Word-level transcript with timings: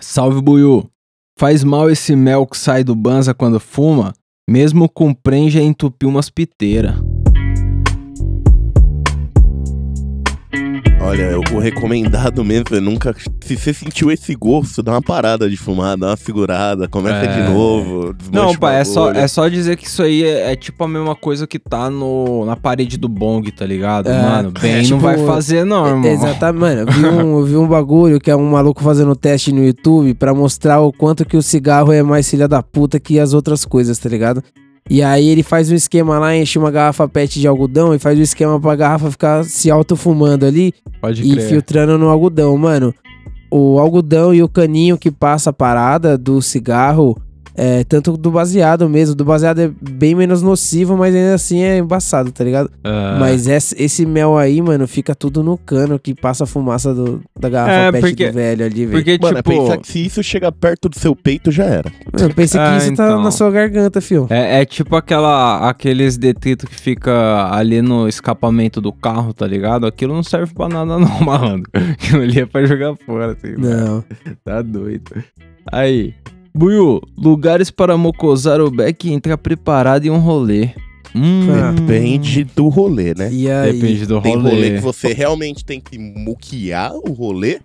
Salve, 0.00 0.40
Buiu. 0.40 0.88
Faz 1.38 1.62
mal 1.62 1.90
esse 1.90 2.16
mel 2.16 2.46
que 2.46 2.56
sai 2.56 2.82
do 2.82 2.94
banza 2.94 3.32
quando 3.32 3.60
fuma? 3.60 4.12
Mesmo 4.48 4.88
com 4.88 5.14
prem 5.14 5.50
já 5.50 5.60
entupiu 5.60 6.08
umas 6.08 6.30
piteiras. 6.30 6.94
Olha, 11.08 11.38
o 11.54 11.58
recomendado 11.58 12.44
mesmo 12.44 12.76
é 12.76 12.80
nunca. 12.80 13.14
Se 13.42 13.56
você 13.56 13.72
sentiu 13.72 14.10
esse 14.12 14.34
gosto, 14.34 14.82
dá 14.82 14.92
uma 14.92 15.00
parada 15.00 15.48
de 15.48 15.56
fumar, 15.56 15.96
dá 15.96 16.08
uma 16.08 16.16
segurada, 16.18 16.86
começa 16.86 17.24
É. 17.24 17.42
de 17.46 17.50
novo. 17.50 18.14
Não, 18.30 18.54
pai, 18.54 18.80
é 18.80 18.84
só, 18.84 19.10
é 19.12 19.26
só 19.26 19.48
dizer 19.48 19.76
que 19.78 19.86
isso 19.86 20.02
aí 20.02 20.22
é, 20.22 20.52
é 20.52 20.56
tipo 20.56 20.84
a 20.84 20.88
mesma 20.88 21.16
coisa 21.16 21.46
que 21.46 21.58
tá 21.58 21.88
no, 21.88 22.44
na 22.44 22.56
parede 22.56 22.98
do 22.98 23.08
bong, 23.08 23.50
tá 23.52 23.64
ligado? 23.64 24.08
É, 24.08 24.20
Mano, 24.22 24.50
bem 24.50 24.72
é 24.72 24.76
não 24.76 24.82
tipo- 24.84 24.98
vai 24.98 25.16
fazer 25.24 25.64
não, 25.64 25.86
irmão. 25.86 26.10
Exatamente, 26.10 26.60
mano. 26.60 26.80
Eu 26.80 26.92
vi, 26.92 27.06
um, 27.06 27.38
eu 27.38 27.44
vi 27.46 27.56
um 27.56 27.66
bagulho 27.66 28.20
que 28.20 28.30
é 28.30 28.36
um 28.36 28.50
maluco 28.50 28.82
fazendo 28.82 29.16
teste 29.16 29.50
no 29.50 29.64
YouTube 29.64 30.12
pra 30.12 30.34
mostrar 30.34 30.80
o 30.80 30.92
quanto 30.92 31.24
que 31.24 31.38
o 31.38 31.42
cigarro 31.42 31.90
é 31.90 32.02
mais 32.02 32.28
filha 32.28 32.46
da 32.46 32.62
puta 32.62 33.00
que 33.00 33.18
as 33.18 33.32
outras 33.32 33.64
coisas, 33.64 33.98
tá 33.98 34.10
ligado? 34.10 34.42
E 34.90 35.02
aí 35.02 35.28
ele 35.28 35.42
faz 35.42 35.70
um 35.70 35.74
esquema 35.74 36.18
lá, 36.18 36.34
enche 36.34 36.58
uma 36.58 36.70
garrafa 36.70 37.06
PET 37.06 37.38
de 37.40 37.46
algodão 37.46 37.94
e 37.94 37.98
faz 37.98 38.18
um 38.18 38.22
esquema 38.22 38.58
pra 38.58 38.74
garrafa 38.74 39.10
ficar 39.10 39.44
se 39.44 39.70
auto-fumando 39.70 40.46
ali 40.46 40.72
Pode 41.00 41.22
e 41.22 41.32
crer. 41.32 41.48
filtrando 41.48 41.98
no 41.98 42.08
algodão, 42.08 42.56
mano. 42.56 42.94
O 43.50 43.78
algodão 43.78 44.32
e 44.34 44.42
o 44.42 44.48
caninho 44.48 44.96
que 44.96 45.10
passa 45.10 45.50
a 45.50 45.52
parada 45.52 46.16
do 46.16 46.40
cigarro, 46.40 47.16
é, 47.58 47.82
tanto 47.84 48.16
do 48.16 48.30
baseado 48.30 48.88
mesmo. 48.88 49.14
Do 49.16 49.24
baseado 49.24 49.58
é 49.60 49.70
bem 49.80 50.14
menos 50.14 50.40
nocivo, 50.42 50.96
mas 50.96 51.14
ainda 51.14 51.34
assim 51.34 51.60
é 51.62 51.78
embaçado, 51.78 52.30
tá 52.30 52.44
ligado? 52.44 52.70
É. 52.84 53.18
Mas 53.18 53.48
esse, 53.48 53.74
esse 53.82 54.06
mel 54.06 54.38
aí, 54.38 54.62
mano, 54.62 54.86
fica 54.86 55.14
tudo 55.14 55.42
no 55.42 55.58
cano 55.58 55.98
que 55.98 56.14
passa 56.14 56.44
a 56.44 56.46
fumaça 56.46 56.94
do, 56.94 57.20
da 57.38 57.48
garrafa 57.48 57.72
É, 57.74 57.92
PET 57.92 58.00
porque- 58.02 58.26
do 58.28 58.32
velho 58.34 58.64
ali, 58.64 58.86
velho. 58.86 58.90
Porque, 58.92 59.18
Mano, 59.20 59.36
tipo, 59.38 59.50
pensar 59.50 59.78
que 59.78 59.88
se 59.88 60.06
isso 60.06 60.22
chega 60.22 60.52
perto 60.52 60.88
do 60.88 60.96
seu 60.98 61.16
peito, 61.16 61.50
já 61.50 61.64
era. 61.64 61.90
Eu 62.18 62.30
pensei 62.32 62.60
que 62.60 62.66
Ah, 62.66 62.76
isso 62.78 62.86
tá 62.94 63.06
então. 63.08 63.22
na 63.22 63.30
sua 63.32 63.50
garganta, 63.50 64.00
fio. 64.00 64.26
é, 64.30 64.60
é 64.60 64.64
tipo 64.64 64.94
aquela, 64.94 65.68
aqueles 65.68 66.16
detritos 66.16 66.68
que 66.68 66.76
fica 66.76 67.48
ali 67.52 67.82
no 67.82 68.06
escapamento 68.08 68.80
do 68.80 68.92
carro, 68.92 69.34
tá 69.34 69.46
ligado? 69.46 69.86
Aquilo 69.86 70.14
não 70.14 70.22
serve 70.22 70.54
pra 70.54 70.68
nada 70.68 70.96
não, 70.98 71.20
malandro. 71.20 71.68
Aquilo 71.74 72.22
ali 72.22 72.40
é 72.40 72.46
pra 72.46 72.64
jogar 72.64 72.94
fora, 73.04 73.32
assim. 73.32 73.54
Não. 73.58 74.04
Tá 74.44 74.62
doido. 74.62 75.10
Aí. 75.72 76.14
Buiu, 76.58 77.00
lugares 77.16 77.70
para 77.70 77.96
mocosar 77.96 78.60
o 78.60 78.68
beck 78.68 79.04
e 79.08 79.12
entrar 79.12 79.38
preparado 79.38 80.04
em 80.06 80.10
um 80.10 80.18
rolê. 80.18 80.70
Hum, 81.14 81.46
Depende 81.76 82.42
do 82.44 82.66
rolê, 82.68 83.14
né? 83.16 83.30
E 83.32 83.48
aí? 83.48 83.72
Depende 83.72 84.06
do 84.06 84.20
Tem 84.20 84.34
rolê. 84.34 84.50
rolê 84.50 84.70
que 84.72 84.80
você 84.80 85.12
realmente 85.12 85.64
tem 85.64 85.80
que 85.80 85.96
muquear 85.96 86.92
o 86.94 87.12
rolê. 87.12 87.60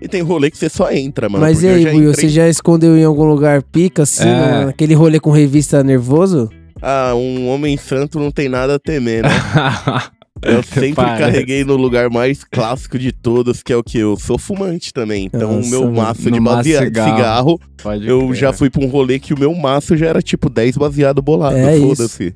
E 0.00 0.08
tem 0.08 0.22
rolê 0.22 0.50
que 0.50 0.56
você 0.56 0.68
só 0.70 0.90
entra, 0.90 1.28
mano. 1.28 1.44
Mas 1.44 1.62
e 1.62 1.68
aí, 1.68 1.84
Buiu, 1.84 2.10
entrei- 2.10 2.14
você 2.14 2.28
já 2.30 2.48
escondeu 2.48 2.96
em 2.96 3.04
algum 3.04 3.24
lugar 3.24 3.62
pica, 3.62 4.04
assim, 4.04 4.26
É. 4.28 4.64
naquele 4.64 4.94
rolê 4.94 5.20
com 5.20 5.30
revista 5.30 5.82
nervoso? 5.84 6.48
Ah, 6.80 7.12
um 7.14 7.48
homem 7.48 7.76
santo 7.76 8.18
não 8.18 8.30
tem 8.30 8.48
nada 8.48 8.76
a 8.76 8.78
temer, 8.78 9.24
né? 9.24 9.28
Eu 10.42 10.62
sempre 10.64 10.94
Parece. 10.94 11.22
carreguei 11.22 11.64
no 11.64 11.76
lugar 11.76 12.08
mais 12.10 12.44
clássico 12.44 12.98
de 12.98 13.12
todos, 13.12 13.62
que 13.62 13.72
é 13.72 13.76
o 13.76 13.82
que? 13.82 13.98
Eu 13.98 14.16
sou 14.16 14.38
fumante 14.38 14.92
também. 14.92 15.26
Então, 15.26 15.54
Nossa, 15.56 15.66
o 15.66 15.70
meu 15.70 15.90
maço 15.92 16.30
de 16.30 16.40
baseado, 16.40 16.84
cigarro. 16.84 17.16
cigarro, 17.16 17.60
Pode 17.82 18.08
eu 18.08 18.20
crer. 18.28 18.34
já 18.34 18.52
fui 18.52 18.70
pra 18.70 18.82
um 18.84 18.88
rolê 18.88 19.18
que 19.18 19.32
o 19.34 19.38
meu 19.38 19.54
maço 19.54 19.96
já 19.96 20.06
era 20.06 20.20
tipo 20.22 20.48
10 20.50 20.76
baseado 20.76 21.20
bolado. 21.22 21.56
É 21.56 21.76
isso. 21.76 21.96
Foda-se. 21.96 22.34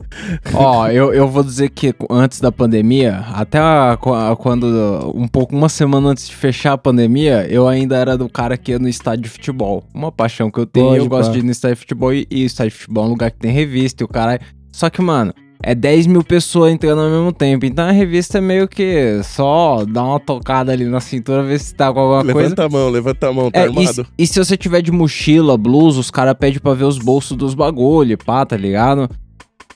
Ó, 0.55 0.89
eu, 0.89 1.13
eu 1.13 1.29
vou 1.29 1.43
dizer 1.43 1.71
que 1.71 1.95
antes 2.11 2.41
da 2.41 2.51
pandemia, 2.53 3.25
até 3.33 3.59
a- 3.59 3.93
a- 3.93 4.37
quando, 4.37 5.13
um 5.15 5.27
pouco, 5.29 5.55
uma 5.57 5.69
semana 5.69 6.09
antes 6.11 6.29
de 6.29 6.35
fechar 6.37 6.73
a 6.73 6.79
pandemia, 6.79 7.47
eu 7.49 7.67
ainda 7.69 7.97
era 7.97 8.17
do 8.17 8.29
cara 8.29 8.57
que 8.57 8.73
ia 8.73 8.79
no 8.79 8.89
estádio 8.89 9.23
de 9.25 9.29
futebol. 9.31 9.85
Uma 9.95 10.11
paixão 10.13 10.51
que 10.51 10.59
eu 10.59 10.67
tenho, 10.67 10.87
Pode, 10.89 10.99
eu 11.01 11.09
gosto 11.09 11.29
pá. 11.29 11.33
de 11.35 11.39
ir 11.41 11.43
no 11.43 11.51
estádio 11.51 11.77
de 11.77 11.81
futebol 11.81 12.13
e, 12.13 12.27
e 12.31 12.45
estádio 12.45 12.73
de 12.73 12.79
futebol 12.79 13.05
é 13.05 13.07
um 13.07 13.11
lugar 13.11 13.31
que 13.31 13.39
tem 13.39 13.53
revista 13.53 14.03
e 14.03 14.05
o 14.05 14.09
cara... 14.09 14.41
Só 14.71 14.89
que, 14.89 15.03
mano, 15.03 15.35
é 15.63 15.75
10 15.75 16.07
mil 16.09 16.25
pessoas 16.25 16.73
entrando 16.73 17.01
ao 17.01 17.11
mesmo 17.11 17.33
tempo, 17.33 17.65
então 17.65 17.85
a 17.87 17.93
revista 17.93 18.39
é 18.39 18.41
meio 18.41 18.67
que 18.67 19.21
só 19.23 19.85
dar 19.85 20.05
uma 20.05 20.19
tocada 20.21 20.73
ali 20.73 20.85
na 20.85 21.01
cintura, 21.01 21.43
ver 21.43 21.61
se 21.61 21.75
tá 21.75 21.93
com 21.93 22.01
alguma 22.01 22.23
coisa. 22.25 22.39
Levanta 22.49 22.65
a 22.65 22.69
mão, 22.69 22.89
levanta 22.91 23.29
a 23.29 23.33
mão, 23.33 23.51
tá 23.51 23.61
É, 23.61 23.63
e, 23.63 23.67
armado? 23.69 24.07
e 24.19 24.27
se 24.27 24.39
você 24.39 24.57
tiver 24.57 24.83
de 24.83 24.91
mochila, 24.91 25.57
blusa, 25.57 26.01
os 26.01 26.11
caras 26.11 26.35
pedem 26.39 26.59
pra 26.59 26.75
ver 26.75 26.85
os 26.85 26.99
bolsos 26.99 27.37
dos 27.37 27.55
bagulho, 27.55 28.19
pá, 28.19 28.45
tá 28.45 28.57
ligado? 28.57 29.09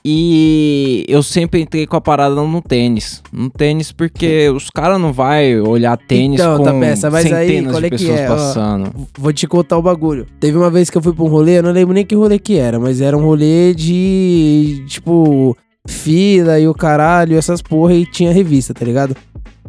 E 0.09 1.03
eu 1.07 1.21
sempre 1.21 1.59
entrei 1.61 1.85
com 1.85 1.97
a 1.97 2.01
parada 2.01 2.33
no 2.33 2.61
tênis. 2.61 3.21
No 3.29 3.49
tênis, 3.49 3.91
porque 3.91 4.49
os 4.49 4.69
caras 4.69 5.01
não 5.01 5.11
vai 5.11 5.59
olhar 5.59 5.97
tênis 5.97 6.39
Então, 6.39 6.57
com 6.57 6.63
tá 6.63 6.73
peça, 6.73 7.11
mas 7.11 7.25
aí, 7.25 7.47
centenas 7.49 7.71
qual 7.73 7.81
de 7.81 7.87
é 7.87 7.89
que 7.89 7.97
pessoas 7.97 8.19
é? 8.19 8.25
Ó, 8.25 8.35
passando. 8.35 8.91
Vou 9.17 9.33
te 9.33 9.45
contar 9.47 9.77
o 9.77 9.81
bagulho. 9.81 10.25
Teve 10.39 10.57
uma 10.57 10.69
vez 10.69 10.89
que 10.89 10.97
eu 10.97 11.01
fui 11.01 11.11
pra 11.11 11.25
um 11.25 11.27
rolê, 11.27 11.57
eu 11.57 11.63
não 11.63 11.71
lembro 11.71 11.93
nem 11.93 12.05
que 12.05 12.15
rolê 12.15 12.39
que 12.39 12.57
era, 12.57 12.79
mas 12.79 13.01
era 13.01 13.17
um 13.17 13.21
rolê 13.21 13.73
de, 13.73 14.81
tipo, 14.87 15.57
fila 15.87 16.59
e 16.59 16.67
o 16.67 16.73
caralho, 16.73 17.37
essas 17.37 17.61
porra, 17.61 17.93
e 17.93 18.05
tinha 18.05 18.31
revista, 18.31 18.73
tá 18.73 18.85
ligado? 18.85 19.15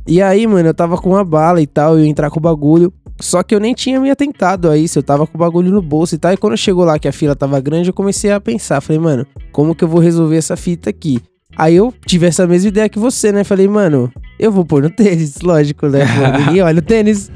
E 0.07 0.21
aí, 0.23 0.47
mano, 0.47 0.69
eu 0.69 0.75
tava 0.75 0.97
com 0.97 1.11
uma 1.11 1.25
bala 1.25 1.61
e 1.61 1.67
tal, 1.67 1.99
eu 1.99 2.05
ia 2.05 2.11
entrar 2.11 2.31
com 2.31 2.39
o 2.39 2.43
bagulho. 2.43 2.93
Só 3.21 3.43
que 3.43 3.55
eu 3.55 3.59
nem 3.59 3.75
tinha 3.75 4.01
me 4.01 4.11
atentado 4.11 4.71
a 4.71 4.77
isso, 4.77 4.99
eu 4.99 5.03
tava 5.03 5.27
com 5.27 5.37
o 5.37 5.39
bagulho 5.39 5.71
no 5.71 5.83
bolso 5.83 6.15
e 6.15 6.19
tal. 6.19 6.33
E 6.33 6.37
quando 6.37 6.57
chegou 6.57 6.85
lá 6.85 6.99
que 6.99 7.09
a 7.09 7.13
fila 7.13 7.35
tava 7.35 7.61
grande, 7.61 7.91
eu 7.91 7.95
comecei 7.95 8.31
a 8.31 8.41
pensar. 8.41 8.81
Falei, 8.81 9.01
mano, 9.01 9.27
como 9.51 9.75
que 9.75 9.83
eu 9.83 9.89
vou 9.89 10.01
resolver 10.01 10.37
essa 10.37 10.57
fita 10.57 10.89
aqui? 10.89 11.21
Aí 11.57 11.75
eu 11.75 11.93
tive 12.07 12.27
essa 12.27 12.47
mesma 12.47 12.69
ideia 12.69 12.89
que 12.89 12.99
você, 12.99 13.33
né? 13.33 13.43
Falei, 13.43 13.67
mano, 13.67 14.13
eu 14.39 14.53
vou 14.53 14.65
pôr 14.65 14.83
no 14.83 14.91
tênis, 14.91 15.41
lógico, 15.43 15.89
né? 15.89 16.07
Pô, 16.07 16.39
ninguém 16.39 16.63
olha 16.63 16.79
o 16.79 16.83
tênis. 16.83 17.31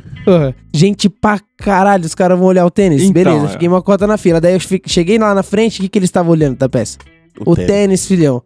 Gente 0.72 1.08
pra 1.08 1.40
caralho, 1.58 2.04
os 2.04 2.14
caras 2.14 2.38
vão 2.38 2.46
olhar 2.46 2.64
o 2.64 2.70
tênis. 2.70 3.02
Então, 3.02 3.12
Beleza, 3.12 3.46
é. 3.46 3.48
fiquei 3.48 3.66
uma 3.66 3.82
cota 3.82 4.06
na 4.06 4.16
fila. 4.16 4.40
Daí 4.40 4.54
eu 4.54 4.60
cheguei 4.86 5.18
lá 5.18 5.34
na 5.34 5.42
frente, 5.42 5.80
o 5.80 5.82
que, 5.82 5.88
que 5.88 5.98
eles 5.98 6.08
estavam 6.08 6.30
olhando 6.30 6.56
da 6.56 6.68
peça? 6.68 6.98
O, 7.44 7.56
tênis. 7.56 8.06
filhão. 8.06 8.42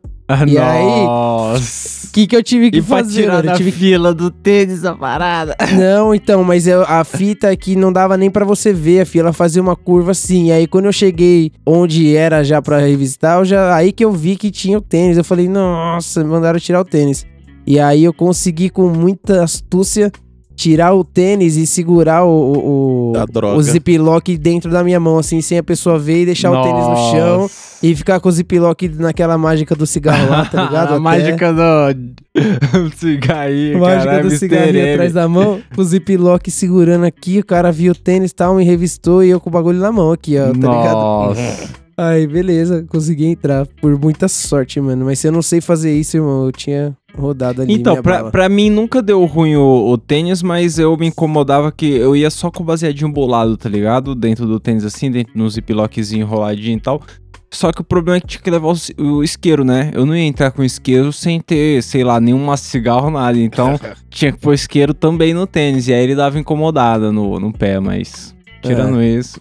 E 0.49 0.59
aí, 0.59 1.05
Nossa. 1.05 2.07
O 2.09 2.11
que, 2.17 2.27
que 2.27 2.35
eu 2.37 2.43
tive 2.43 2.71
que 2.71 2.79
E 2.79 2.83
pra 2.83 2.97
fazer, 2.99 3.23
tirar 3.23 3.35
mano? 3.37 3.51
Eu 3.51 3.57
tive 3.57 3.71
que 3.73 3.79
fila 3.79 4.15
do 4.15 4.31
tênis 4.31 4.85
a 4.85 4.95
parada. 4.95 5.55
Não, 5.79 6.15
então, 6.15 6.43
mas 6.43 6.67
eu- 6.67 6.83
a 6.83 7.05
fita 7.05 7.51
aqui 7.51 7.77
não 7.77 7.93
dava 7.93 8.17
nem 8.17 8.31
pra 8.31 8.45
você 8.45 8.73
ver 8.73 9.01
a 9.03 9.07
fila 9.07 9.33
fazia 9.33 9.61
uma 9.63 9.77
curva 9.77 10.13
assim. 10.13 10.51
Aí 10.51 10.67
quando 10.67 10.87
eu 10.87 10.93
cheguei 10.93 11.53
onde 11.65 12.17
era 12.17 12.43
já 12.43 12.61
pra 12.63 12.79
revistar, 12.79 13.39
eu 13.39 13.45
já, 13.45 13.75
aí 13.75 13.93
que 13.93 14.05
eu 14.05 14.11
vi 14.13 14.35
que 14.37 14.51
tinha 14.51 14.79
o 14.79 14.81
tênis. 14.81 15.17
Eu 15.19 15.25
falei, 15.25 15.49
nossa, 15.49 16.25
me 16.25 16.31
mandaram 16.31 16.59
tirar 16.59 16.81
o 16.81 16.85
tênis. 16.85 17.25
E 17.67 17.79
aí 17.79 18.03
eu 18.05 18.13
consegui 18.15 18.71
com 18.71 18.89
muita 18.89 19.43
astúcia 19.45 20.11
tirar 20.57 20.95
o 20.95 21.05
tênis 21.05 21.57
e 21.57 21.67
segurar 21.67 22.25
o, 22.25 22.29
o, 22.31 23.11
o, 23.11 23.13
Da 23.13 23.27
droga. 23.27 23.59
o 23.59 23.63
ziplock 23.63 24.37
dentro 24.39 24.71
da 24.71 24.83
minha 24.83 24.99
mão, 24.99 25.19
assim, 25.19 25.41
sem 25.41 25.59
a 25.59 25.63
pessoa 25.63 25.99
ver 25.99 26.23
e 26.23 26.27
deixar 26.27 26.51
o 26.51 26.63
tênis 26.63 26.87
no 26.89 26.97
chão. 27.13 27.39
Nossa. 27.43 27.77
E 27.83 27.95
ficar 27.95 28.19
com 28.21 28.29
o 28.29 28.33
ziplock 28.33 28.89
naquela 28.89 29.37
mágica 29.37 29.75
do 29.77 29.87
cigarro 29.87 30.31
lá, 30.31 30.47
tá 30.47 30.65
ligado? 30.65 30.89
a 30.89 30.91
Até- 30.95 30.99
mágica 30.99 31.53
do 31.53 31.95
cigarrinho, 32.97 33.77
A 33.77 33.81
mágica 33.81 34.05
caralho, 34.05 34.23
do 34.23 34.29
Mr. 34.29 34.39
cigarrinho 34.39 34.79
M. 34.85 34.93
atrás 34.93 35.13
da 35.13 35.29
mão, 35.29 35.61
com 35.75 35.81
o 35.83 35.85
ziplock 35.85 36.51
segurando 36.51 37.05
aqui, 37.05 37.39
o 37.39 37.45
cara 37.45 37.71
viu 37.71 37.93
o 37.93 37.95
tênis 37.95 38.31
e 38.31 38.35
tal, 38.35 38.55
me 38.55 38.65
revistou 38.65 39.23
e 39.23 39.29
eu 39.31 39.39
com 39.39 39.51
o 39.51 39.53
bagulho 39.53 39.79
na 39.79 39.93
mão 39.93 40.11
aqui, 40.13 40.37
ó, 40.39 40.47
tá 40.47 40.53
ligado? 40.53 41.77
Aí, 41.99 42.27
beleza, 42.27 42.85
consegui 42.89 43.25
entrar. 43.25 43.67
Por 43.81 43.99
muita 43.99 44.29
sorte, 44.29 44.79
mano. 44.81 45.07
Mas 45.07 45.19
se 45.19 45.29
eu 45.29 45.33
não 45.33 45.41
sei 45.41 45.63
fazer 45.63 45.99
isso, 45.99 46.19
irmão, 46.19 46.45
eu 46.45 46.53
tinha 46.53 46.95
rodado 47.17 47.63
ali. 47.63 47.73
Então, 47.73 47.95
minha 47.95 48.03
pra, 48.03 48.19
bala. 48.19 48.31
pra 48.31 48.49
mim 48.51 48.69
nunca 48.69 49.01
deu 49.01 49.25
ruim 49.25 49.57
o, 49.57 49.89
o 49.89 49.97
tênis, 49.97 50.43
mas 50.43 50.79
eu 50.79 50.95
me 50.97 51.07
incomodava 51.07 51.73
que 51.73 51.87
eu 51.87 52.15
ia 52.15 52.29
só 52.29 52.51
com 52.51 52.63
o 52.63 52.67
baseadinho 52.67 53.11
bolado, 53.11 53.57
tá 53.57 53.69
ligado? 53.69 54.15
Dentro 54.15 54.47
do 54.47 54.61
tênis 54.61 54.85
assim, 54.85 55.11
dentro 55.11 55.33
no 55.35 55.49
ziplockzinho 55.49 56.23
enroladinho 56.23 56.77
e 56.77 56.81
tal. 56.81 57.01
Só 57.51 57.73
que 57.73 57.81
o 57.81 57.85
problema 57.85 58.19
é 58.19 58.21
que 58.21 58.27
tinha 58.27 58.43
que 58.43 58.51
levar 58.51 58.69
o, 58.69 59.03
o 59.03 59.25
isqueiro, 59.25 59.65
né? 59.65 59.91
Eu 59.95 60.05
não 60.05 60.15
ia 60.15 60.25
entrar 60.25 60.51
com 60.51 60.63
isqueiro 60.63 61.11
sem 61.13 61.41
ter, 61.41 61.83
sei 61.83 62.05
lá, 62.05 62.21
nenhum 62.21 62.45
maço 62.45 62.65
de 62.65 62.71
cigarro, 62.71 63.09
nada. 63.09 63.39
Então, 63.39 63.81
tinha 64.11 64.33
que 64.33 64.39
pôr 64.39 64.53
isqueiro 64.53 64.93
também 64.93 65.33
no 65.33 65.47
tênis. 65.47 65.89
E 65.89 65.95
aí 65.95 66.03
ele 66.03 66.15
dava 66.15 66.39
incomodada 66.39 67.11
no, 67.11 67.41
no 67.41 67.53
pé, 67.53 67.81
mas... 67.81 68.35
Tirando 68.61 69.01
isso... 69.03 69.39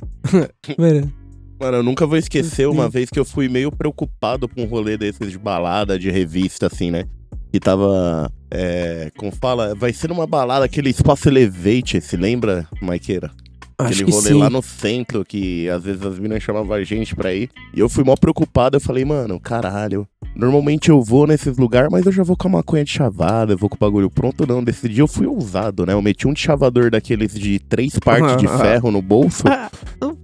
Mano, 0.78 1.12
Mano, 1.58 1.78
eu 1.78 1.82
nunca 1.82 2.06
vou 2.06 2.18
esquecer 2.18 2.68
uma 2.68 2.84
Sim. 2.84 2.90
vez 2.90 3.10
que 3.10 3.18
eu 3.18 3.24
fui 3.24 3.48
meio 3.48 3.70
preocupado 3.70 4.48
com 4.48 4.62
um 4.62 4.66
rolê 4.66 4.96
desses 4.96 5.30
de 5.30 5.38
balada, 5.38 5.98
de 5.98 6.10
revista, 6.10 6.66
assim, 6.66 6.90
né? 6.90 7.04
Que 7.52 7.60
tava. 7.60 8.30
É, 8.50 9.10
como 9.16 9.32
fala, 9.32 9.74
vai 9.74 9.92
ser 9.92 10.10
uma 10.10 10.26
balada, 10.26 10.64
aquele 10.64 10.90
espaço 10.90 11.28
Elevate, 11.28 12.00
se 12.00 12.16
lembra, 12.16 12.66
Maiqueira? 12.80 13.30
acho 13.78 13.92
Aquele 13.92 14.04
que 14.04 14.12
rolê 14.12 14.28
sim. 14.28 14.38
lá 14.38 14.50
no 14.50 14.62
centro, 14.62 15.24
que 15.24 15.68
às 15.68 15.82
vezes 15.82 16.02
as 16.02 16.18
meninas 16.18 16.42
chamavam 16.42 16.72
a 16.72 16.84
gente 16.84 17.14
pra 17.14 17.32
ir. 17.32 17.50
E 17.74 17.80
eu 17.80 17.88
fui 17.88 18.04
mó 18.04 18.14
preocupado, 18.16 18.76
eu 18.76 18.80
falei, 18.80 19.04
mano, 19.04 19.40
caralho. 19.40 20.06
Normalmente 20.34 20.90
eu 20.90 21.00
vou 21.00 21.26
nesses 21.26 21.56
lugares, 21.56 21.88
mas 21.90 22.06
eu 22.06 22.12
já 22.12 22.22
vou 22.22 22.36
com 22.36 22.48
a 22.48 22.52
maconha 22.52 22.84
de 22.84 22.90
chavada, 22.90 23.52
eu 23.52 23.58
vou 23.58 23.68
com 23.68 23.76
o 23.76 23.78
bagulho 23.78 24.10
pronto, 24.10 24.46
não. 24.46 24.62
Desse 24.64 24.88
dia 24.88 25.02
eu 25.02 25.08
fui 25.08 25.26
ousado, 25.26 25.86
né? 25.86 25.92
Eu 25.92 26.02
meti 26.02 26.26
um 26.26 26.34
chavador 26.34 26.90
daqueles 26.90 27.34
de 27.34 27.58
três 27.58 27.98
partes 27.98 28.36
de 28.36 28.48
ferro 28.48 28.90
no 28.90 29.00
bolso. 29.00 29.44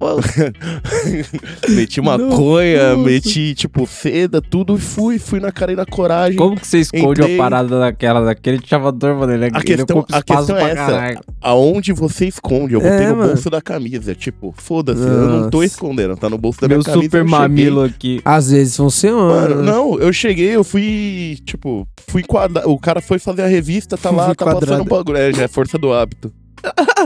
meti 1.69 2.01
maconha, 2.01 2.95
Nossa. 2.97 3.09
meti, 3.09 3.55
tipo, 3.55 3.87
seda, 3.87 4.41
tudo 4.41 4.77
e 4.77 4.81
fui. 4.81 5.19
Fui 5.19 5.41
na 5.41 5.53
cara 5.53 5.73
e 5.73 5.77
na 5.77 5.85
coragem. 5.87 6.37
Como 6.37 6.57
que 6.59 6.67
você 6.67 6.79
esconde 6.81 7.21
Entrei. 7.21 7.35
uma 7.37 7.45
parada 7.45 7.79
daquela, 7.81 8.21
daquele 8.25 8.61
chavador, 8.65 9.17
mano? 9.17 9.33
Ele, 9.33 9.45
é- 9.47 9.49
A 9.53 9.59
ele 9.59 9.65
questão- 9.65 9.99
ocupa 9.99 10.17
a 10.19 10.23
questão 10.23 10.57
é 10.57 10.63
essa. 10.63 10.75
caralho. 10.75 11.21
Aonde 11.41 11.93
você 11.93 12.27
esconde? 12.27 12.75
Eu 12.75 12.81
É, 12.81 12.91
botei 12.91 13.07
no 13.09 13.17
mano. 13.17 13.29
bolso 13.29 13.51
da 13.51 13.61
camisa. 13.61 14.15
Tipo, 14.15 14.55
foda-se, 14.57 15.01
eu 15.03 15.29
não 15.29 15.51
tô 15.51 15.63
escondendo. 15.63 16.17
Tá 16.17 16.29
no 16.29 16.39
bolso 16.39 16.61
da 16.61 16.69
Meu 16.69 16.79
minha 16.79 16.85
camisa. 16.85 17.05
super 17.05 17.19
eu 17.21 17.25
cheguei. 17.29 17.39
mamilo 17.41 17.83
aqui. 17.85 18.21
Às 18.25 18.51
vezes 18.51 18.77
funciona. 18.77 19.35
Mano, 19.49 19.63
não, 19.63 19.99
eu 19.99 20.13
cheguei, 20.13 20.55
eu 20.57 20.65
fui, 20.65 21.39
tipo, 21.45 21.87
fui 22.09 22.23
enquadrar. 22.23 22.67
O 22.69 22.79
cara 22.79 23.01
foi 23.01 23.19
fazer 23.19 23.43
a 23.43 23.47
revista, 23.47 23.97
tá 23.97 24.11
lá, 24.11 24.35
tá 24.35 24.45
passando 24.47 24.83
um 24.83 24.85
bagulho. 24.85 25.17
É, 25.19 25.33
já 25.33 25.43
é 25.45 25.49
força 25.49 25.77
do 25.79 25.93
hábito. 25.93 26.33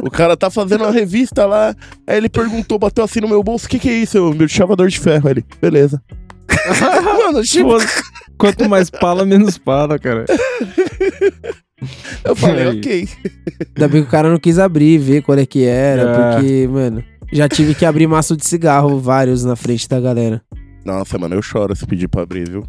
O 0.02 0.10
cara 0.10 0.36
tá 0.36 0.50
fazendo 0.50 0.84
a 0.84 0.90
revista 0.90 1.46
lá, 1.46 1.74
aí 2.06 2.16
ele 2.16 2.28
perguntou, 2.28 2.78
bateu 2.78 3.04
assim 3.04 3.20
no 3.20 3.28
meu 3.28 3.42
bolso, 3.42 3.66
o 3.66 3.68
que 3.68 3.78
que 3.78 3.88
é 3.88 3.92
isso? 3.94 4.16
Eu, 4.18 4.34
meu 4.34 4.48
chavador 4.48 4.88
de 4.88 4.98
ferro. 4.98 5.28
Aí 5.28 5.34
ele, 5.34 5.44
beleza. 5.60 6.02
Mano, 7.24 7.42
tipo. 7.42 7.70
Quanto 8.36 8.68
mais 8.68 8.90
pala, 8.90 9.24
menos 9.24 9.56
pala, 9.56 9.98
cara. 9.98 10.24
eu 12.24 12.34
falei, 12.36 12.68
Aí. 12.68 12.78
ok. 12.78 13.08
Ainda 13.76 13.88
bem 13.88 14.02
que 14.02 14.08
o 14.08 14.10
cara 14.10 14.30
não 14.30 14.38
quis 14.38 14.58
abrir, 14.58 14.98
ver 14.98 15.22
qual 15.22 15.38
é 15.38 15.46
que 15.46 15.64
era, 15.64 16.02
É. 16.02 16.34
porque, 16.36 16.68
mano, 16.68 17.04
já 17.32 17.48
tive 17.48 17.74
que 17.74 17.84
abrir 17.84 18.06
maço 18.06 18.36
de 18.36 18.44
cigarro, 18.46 18.98
vários 18.98 19.44
na 19.44 19.56
frente 19.56 19.88
da 19.88 20.00
galera. 20.00 20.42
Nossa, 20.84 21.18
mano, 21.18 21.34
eu 21.34 21.42
choro 21.42 21.74
se 21.74 21.86
pedir 21.86 22.08
pra 22.08 22.22
abrir, 22.22 22.48
viu? 22.48 22.66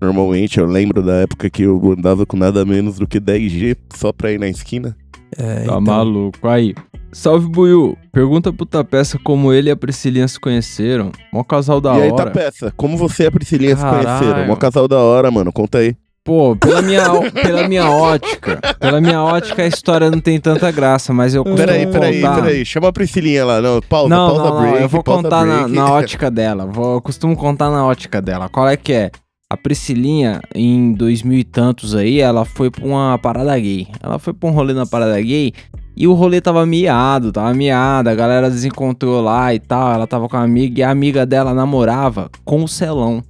Normalmente 0.00 0.58
eu 0.60 0.66
lembro 0.66 1.02
da 1.02 1.14
época 1.14 1.48
que 1.48 1.62
eu 1.62 1.94
andava 1.96 2.26
com 2.26 2.36
nada 2.36 2.64
menos 2.64 2.98
do 2.98 3.06
que 3.06 3.18
10G 3.18 3.76
só 3.94 4.12
pra 4.12 4.30
ir 4.30 4.38
na 4.38 4.48
esquina. 4.48 4.94
É, 5.38 5.54
Tá 5.56 5.62
então. 5.64 5.80
maluco. 5.80 6.48
Aí. 6.48 6.74
Salve, 7.12 7.48
Buiu. 7.48 7.96
Pergunta 8.12 8.52
pro 8.52 8.66
Tapeça 8.66 9.18
como 9.22 9.52
ele 9.52 9.68
e 9.68 9.72
a 9.72 9.76
Priscilinha 9.76 10.28
se 10.28 10.38
conheceram. 10.38 11.10
Mó 11.32 11.42
casal 11.42 11.80
da 11.80 11.96
e 11.96 12.02
aí, 12.02 12.10
hora. 12.10 12.24
tá 12.26 12.30
peça, 12.30 12.72
como 12.76 12.96
você 12.96 13.24
e 13.24 13.26
a 13.26 13.30
Priscilinha 13.32 13.76
se 13.76 13.82
Caralho. 13.82 14.06
conheceram? 14.18 14.46
Mó 14.48 14.56
casal 14.56 14.86
da 14.86 14.98
hora, 14.98 15.30
mano, 15.30 15.52
conta 15.52 15.78
aí. 15.78 15.96
Pô, 16.22 16.56
pela 16.56 16.82
minha, 16.82 17.04
pela 17.30 17.68
minha 17.68 17.88
ótica, 17.88 18.58
pela 18.80 19.00
minha 19.00 19.22
ótica 19.22 19.62
a 19.62 19.66
história 19.66 20.10
não 20.10 20.18
tem 20.20 20.40
tanta 20.40 20.72
graça, 20.72 21.12
mas 21.14 21.32
eu 21.36 21.44
costumo 21.44 21.64
Peraí, 21.64 21.86
peraí, 21.86 22.20
contar... 22.20 22.34
peraí, 22.42 22.64
chama 22.66 22.88
a 22.88 22.92
Priscilinha 22.92 23.44
lá, 23.44 23.62
não, 23.62 23.80
pausa, 23.80 24.08
não, 24.08 24.26
pausa 24.34 24.42
não, 24.42 24.54
não, 24.54 24.60
break, 24.62 24.82
eu 24.82 24.88
vou 24.88 25.04
contar 25.04 25.46
na, 25.46 25.68
na 25.68 25.92
ótica 25.92 26.28
dela. 26.28 26.66
Vou, 26.66 26.94
eu 26.94 27.00
costumo 27.00 27.36
contar 27.36 27.70
na 27.70 27.86
ótica 27.86 28.20
dela. 28.20 28.48
Qual 28.48 28.68
é 28.68 28.76
que 28.76 28.92
é? 28.92 29.10
Priscilinha, 29.56 30.40
em 30.54 30.92
2000 30.92 31.38
e 31.38 31.44
tantos 31.44 31.94
aí, 31.94 32.20
ela 32.20 32.44
foi 32.44 32.70
pra 32.70 32.84
uma 32.84 33.18
parada 33.18 33.58
gay. 33.58 33.86
Ela 34.02 34.18
foi 34.18 34.32
pra 34.32 34.48
um 34.48 34.52
rolê 34.52 34.72
na 34.74 34.86
parada 34.86 35.20
gay 35.20 35.52
e 35.96 36.06
o 36.06 36.12
rolê 36.12 36.40
tava 36.40 36.64
miado, 36.66 37.32
tava 37.32 37.52
miado. 37.54 38.08
A 38.10 38.14
galera 38.14 38.50
desencontrou 38.50 39.20
lá 39.22 39.54
e 39.54 39.58
tal. 39.58 39.92
Ela 39.92 40.06
tava 40.06 40.28
com 40.28 40.36
a 40.36 40.42
amiga 40.42 40.80
e 40.80 40.82
a 40.82 40.90
amiga 40.90 41.24
dela 41.24 41.54
namorava 41.54 42.30
com 42.44 42.62
o 42.64 42.68
Celão. 42.68 43.22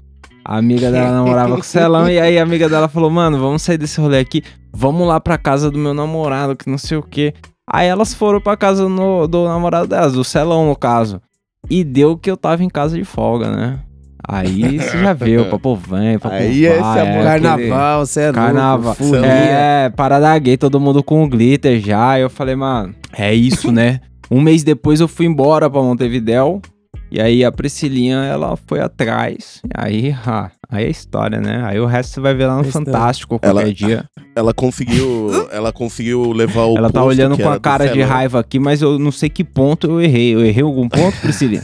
A 0.45 0.59
amiga 0.59 0.91
dela 0.93 1.11
namorava 1.13 1.55
com 1.55 1.61
o 1.61 1.65
Celão 1.65 2.09
e 2.09 2.21
aí 2.21 2.39
a 2.39 2.43
amiga 2.43 2.69
dela 2.69 2.89
falou: 2.89 3.11
Mano, 3.11 3.39
vamos 3.39 3.63
sair 3.63 3.79
desse 3.79 4.01
rolê 4.01 4.19
aqui. 4.19 4.43
Vamos 4.73 5.07
lá 5.09 5.19
pra 5.21 5.37
casa 5.39 5.71
do 5.71 5.79
meu 5.79 5.95
namorado, 5.95 6.55
que 6.55 6.69
não 6.71 6.79
sei 6.79 6.97
o 6.99 7.03
que. 7.03 7.33
Aí 7.69 7.89
elas 7.89 8.15
foram 8.15 8.41
pra 8.41 8.57
casa 8.57 8.89
no- 8.89 9.27
do 9.27 9.45
namorado 9.47 9.89
delas, 9.89 10.13
do 10.13 10.23
Celão, 10.23 10.69
no 10.69 10.77
caso. 10.77 11.21
E 11.69 11.83
deu 11.83 12.17
que 12.17 12.31
eu 12.31 12.37
tava 12.37 12.63
em 12.63 12.69
casa 12.69 12.97
de 12.97 13.03
folga, 13.03 13.51
né? 13.51 13.81
Aí 14.29 14.79
você 14.79 14.99
já 14.99 15.13
viu, 15.13 15.45
papo 15.51 15.77
vem, 15.77 16.19
papo 16.19 16.35
Aí 16.35 16.65
esse 16.65 16.81
amor. 16.81 16.99
é, 16.99 17.23
Carnaval, 17.23 18.07
você 18.07 18.21
é 18.23 18.33
Carnaval. 18.33 18.97
louco. 18.99 19.25
É, 19.25 19.91
parada 19.91 20.37
gay, 20.39 20.57
todo 20.57 20.81
mundo 20.81 21.03
com 21.03 21.29
glitter 21.29 21.81
já. 21.81 22.19
Eu 22.19 22.29
falei, 22.29 22.57
mano, 22.57 22.95
é 23.17 23.33
isso, 23.33 23.71
né? 23.71 24.01
um 24.31 24.41
mês 24.41 24.65
depois 24.65 25.01
eu 25.01 25.07
fui 25.07 25.27
embora 25.27 25.71
pra 25.71 25.81
Montevidéu. 25.81 26.61
E 27.09 27.21
aí 27.21 27.45
a 27.45 27.53
Priscilinha, 27.53 28.17
ela 28.25 28.57
foi 28.67 28.81
atrás. 28.81 29.63
Aí, 29.73 30.13
ah, 30.27 30.51
aí 30.69 30.87
é 30.87 30.91
história, 30.91 31.41
né? 31.41 31.63
Aí 31.65 31.79
o 31.79 31.87
resto 31.87 32.15
você 32.15 32.21
vai 32.21 32.35
ver 32.35 32.47
lá 32.47 32.57
no 32.57 32.63
É. 32.63 32.71
Fantástico 32.73 33.39
qualquer 33.39 33.49
Ela- 33.49 33.73
dia. 33.73 34.05
Ela 34.35 34.53
conseguiu, 34.53 35.31
ela 35.51 35.73
conseguiu 35.73 36.31
levar 36.33 36.65
o 36.67 36.77
Ela 36.77 36.91
tá 36.91 37.03
olhando 37.03 37.39
com 37.39 37.49
a 37.49 37.59
cara 37.59 37.87
de 37.89 38.03
raiva 38.03 38.39
aqui, 38.39 38.59
mas 38.59 38.83
eu 38.83 38.99
não 38.99 39.11
sei 39.11 39.31
que 39.31 39.43
ponto 39.43 39.87
eu 39.87 39.99
errei. 39.99 40.35
Eu 40.35 40.45
errei 40.45 40.63
algum 40.63 40.87
ponto, 40.91 41.17
Priscilinha? 41.23 41.63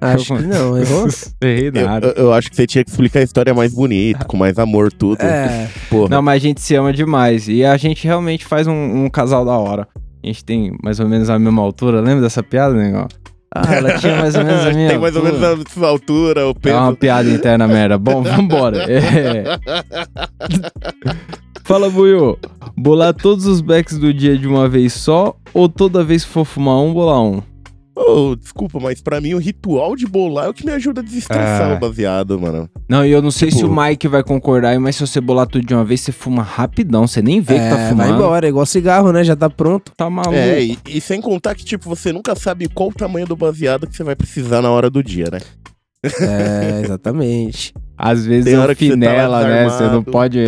Acho 0.00 0.36
que 0.36 0.42
não, 0.44 0.78
errou? 0.78 1.08
errei 1.42 1.68
Eu, 1.74 1.84
nada. 1.86 2.06
eu- 2.16 2.24
eu 2.26 2.32
acho 2.32 2.48
que 2.50 2.56
você 2.56 2.66
tinha 2.66 2.84
que 2.84 2.90
explicar 2.90 3.20
a 3.20 3.22
história 3.22 3.52
mais 3.52 3.74
bonita, 3.74 4.24
com 4.24 4.36
mais 4.36 4.58
amor, 4.58 4.92
tudo. 4.92 5.20
É, 5.22 5.68
Porra. 5.90 6.08
Não, 6.10 6.22
mas 6.22 6.36
a 6.42 6.46
gente 6.46 6.60
se 6.60 6.74
ama 6.74 6.92
demais. 6.92 7.48
E 7.48 7.64
a 7.64 7.76
gente 7.76 8.04
realmente 8.06 8.44
faz 8.44 8.66
um, 8.66 9.04
um 9.04 9.10
casal 9.10 9.44
da 9.44 9.56
hora. 9.56 9.88
A 10.22 10.26
gente 10.26 10.44
tem 10.44 10.72
mais 10.82 11.00
ou 11.00 11.08
menos 11.08 11.28
a 11.30 11.38
mesma 11.38 11.62
altura. 11.62 12.00
Lembra 12.00 12.22
dessa 12.22 12.42
piada, 12.42 12.74
negão? 12.74 13.06
Ah, 13.54 13.74
ela 13.74 13.98
tinha 13.98 14.14
mais 14.16 14.34
ou 14.34 14.44
menos 14.44 14.66
a 14.66 14.70
minha 14.74 14.88
Tem 14.90 14.98
mais 14.98 15.16
ou 15.16 15.22
menos 15.24 15.42
altura. 15.42 15.64
a 15.68 15.72
sua 15.72 15.88
altura, 15.88 16.46
o 16.46 16.50
É 16.50 16.54
peso. 16.54 16.76
uma 16.76 16.94
piada 16.94 17.30
interna 17.30 17.66
merda. 17.66 17.96
Bom, 17.98 18.22
vambora. 18.22 18.84
É. 18.92 19.44
Fala, 21.64 21.90
Buiu. 21.90 22.38
Bolar 22.76 23.12
todos 23.14 23.46
os 23.46 23.60
backs 23.60 23.98
do 23.98 24.12
dia 24.12 24.36
de 24.38 24.46
uma 24.46 24.68
vez 24.68 24.92
só 24.92 25.34
ou 25.52 25.68
toda 25.68 26.04
vez 26.04 26.24
que 26.24 26.30
for 26.30 26.44
fumar 26.44 26.76
um, 26.78 26.92
bolar 26.92 27.20
um? 27.22 27.42
Ô, 28.00 28.36
desculpa, 28.36 28.78
mas 28.80 29.00
pra 29.00 29.20
mim 29.20 29.34
o 29.34 29.38
ritual 29.38 29.96
de 29.96 30.06
bolar 30.06 30.46
é 30.46 30.48
o 30.48 30.54
que 30.54 30.64
me 30.64 30.70
ajuda 30.72 31.00
a 31.00 31.04
desestressar 31.04 31.72
É. 31.72 31.74
o 31.74 31.80
baseado, 31.80 32.38
mano. 32.40 32.70
Não, 32.88 33.04
e 33.04 33.10
eu 33.10 33.20
não 33.20 33.30
sei 33.30 33.48
Tipo- 33.48 33.60
se 33.60 33.64
o 33.66 33.74
Mike 33.74 34.06
vai 34.06 34.22
concordar 34.22 34.78
mas 34.78 34.96
se 34.96 35.06
você 35.06 35.20
bolar 35.20 35.46
tudo 35.46 35.66
de 35.66 35.74
uma 35.74 35.84
vez, 35.84 36.00
você 36.00 36.12
fuma 36.12 36.42
rapidão. 36.42 37.06
Você 37.06 37.20
nem 37.20 37.40
vê 37.40 37.54
que 37.54 37.60
tá 37.60 37.66
é, 37.66 37.70
vai 37.76 37.88
fumando. 37.90 38.14
embora, 38.14 38.48
igual 38.48 38.64
cigarro, 38.66 39.12
né? 39.12 39.24
Já 39.24 39.34
tá 39.34 39.50
pronto. 39.50 39.92
Tá 39.96 40.08
maluco. 40.08 40.34
É, 40.34 40.62
e, 40.62 40.78
e 40.88 41.00
sem 41.00 41.20
contar 41.20 41.54
que, 41.54 41.64
tipo, 41.64 41.88
você 41.88 42.12
nunca 42.12 42.34
sabe 42.36 42.68
qual 42.68 42.90
o 42.90 42.94
tamanho 42.94 43.26
do 43.26 43.34
baseado 43.36 43.86
que 43.86 43.96
você 43.96 44.04
vai 44.04 44.14
precisar 44.14 44.62
na 44.62 44.70
hora 44.70 44.88
do 44.88 45.02
dia, 45.02 45.26
né? 45.32 45.40
É, 46.04 46.80
exatamente. 46.84 47.72
Às 47.96 48.24
vezes 48.24 48.52
é 48.52 48.56
hora 48.56 48.70
um 48.70 48.74
tá 48.74 48.78
finela, 48.78 49.42
né? 49.48 49.64
Você 49.68 49.82
não 49.84 50.02
pode 50.04 50.38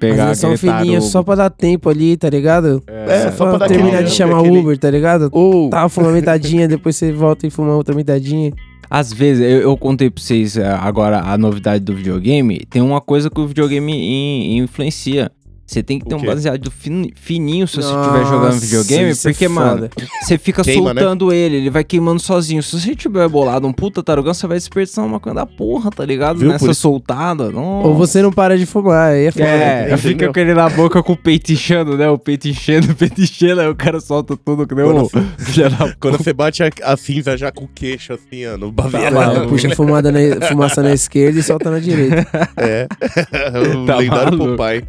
pegar 0.00 0.26
Mas 0.28 0.38
são 0.38 0.56
tarugo. 0.56 1.00
só 1.02 1.22
pra 1.22 1.34
dar 1.34 1.50
tempo 1.50 1.90
ali, 1.90 2.16
tá 2.16 2.30
ligado? 2.30 2.82
É, 2.86 3.30
só 3.32 3.46
pra 3.50 3.58
dar 3.58 3.68
terminar 3.68 3.88
aquele- 3.96 4.08
de 4.08 4.14
chamar 4.14 4.38
aquele- 4.40 4.58
Uber, 4.58 4.78
tá 4.78 4.90
ligado? 4.90 5.28
Ou, 5.30 5.68
Tá, 5.68 5.86
fuma 5.90 6.10
metadinha, 6.10 6.66
depois 6.66 6.96
você 6.96 7.12
volta 7.12 7.46
e 7.46 7.50
fuma 7.50 7.74
outra 7.76 7.94
metadinha. 7.94 8.52
Às 8.88 9.12
vezes, 9.12 9.42
eu, 9.42 9.60
eu 9.60 9.76
contei 9.76 10.08
pra 10.08 10.22
vocês 10.22 10.56
é, 10.56 10.66
agora 10.66 11.20
a 11.20 11.36
novidade 11.36 11.84
do 11.84 11.94
videogame. 11.94 12.60
Tem 12.70 12.80
uma 12.80 13.00
coisa 13.00 13.28
que 13.28 13.40
o 13.40 13.46
videogame 13.46 13.92
in- 13.92 14.58
influencia. 14.58 15.30
Você 15.66 15.82
tem 15.82 15.98
que 15.98 16.06
ter 16.06 16.14
um 16.14 16.22
baseado 16.22 16.70
fin- 16.70 17.10
fininho 17.14 17.66
se 17.66 17.76
você 17.76 17.88
estiver 17.88 18.26
jogando 18.26 18.60
videogame, 18.60 19.10
é 19.10 19.14
porque, 19.22 19.48
mano, 19.48 19.70
foda. 19.70 19.90
você 20.22 20.36
fica 20.36 20.62
Queima, 20.62 20.92
né? 20.92 21.00
soltando 21.00 21.32
ele, 21.32 21.56
ele 21.56 21.70
vai 21.70 21.82
queimando 21.82 22.20
sozinho. 22.20 22.62
Se 22.62 22.78
você 22.78 22.94
tiver 22.94 23.26
bolado 23.28 23.66
um 23.66 23.72
puta 23.72 24.02
tarugão, 24.02 24.34
você 24.34 24.46
vai 24.46 24.58
desperdiçar 24.58 25.04
uma 25.04 25.18
coisa 25.18 25.36
da 25.36 25.46
porra, 25.46 25.90
tá 25.90 26.04
ligado? 26.04 26.38
Viu? 26.38 26.50
Nessa 26.50 26.74
soltada. 26.74 27.50
Nossa. 27.50 27.88
Ou 27.88 27.94
você 27.94 28.20
não 28.20 28.30
para 28.30 28.58
de 28.58 28.66
fumar, 28.66 29.12
aí 29.12 29.26
é 29.26 29.30
foda. 29.30 29.44
É, 29.44 29.80
entendeu? 29.80 29.98
fica 29.98 30.32
com 30.32 30.40
ele 30.40 30.54
na 30.54 30.68
boca 30.68 31.02
com 31.02 31.14
o 31.14 31.16
peito 31.16 31.50
inchando, 31.50 31.96
né? 31.96 32.08
O 32.10 32.18
peito 32.18 32.46
enchendo, 32.46 32.92
o 32.92 32.94
peito 32.94 33.22
enchendo, 33.22 33.62
aí 33.62 33.68
o 33.68 33.74
cara 33.74 34.00
solta 34.00 34.36
tudo 34.36 34.66
que 34.66 34.74
nem 34.74 34.84
Quando 34.84 35.06
o 35.06 35.96
quando 35.98 36.18
você 36.18 36.32
bate 36.34 36.62
a, 36.62 36.70
a 36.84 36.96
cinza 36.96 37.36
já 37.38 37.50
com 37.50 37.64
o 37.64 37.68
queixo, 37.74 38.12
assim, 38.12 38.46
ó, 38.46 38.58
no 38.58 38.70
Tá 38.72 39.46
puxa 39.48 39.68
a 39.68 39.74
fumada 39.76 40.12
na, 40.12 40.18
fumaça 40.46 40.82
na 40.82 40.92
esquerda 40.92 41.38
e 41.38 41.42
solta 41.42 41.70
na 41.70 41.78
direita. 41.78 42.26
É. 42.56 42.86
o 43.82 43.86
Tá 43.86 43.96
lendário 43.96 44.38
maluco. 44.38 44.56
Popeye. 44.56 44.84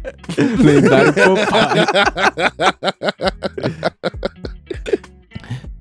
Lendário 0.66 1.12
Popeye. 1.14 1.86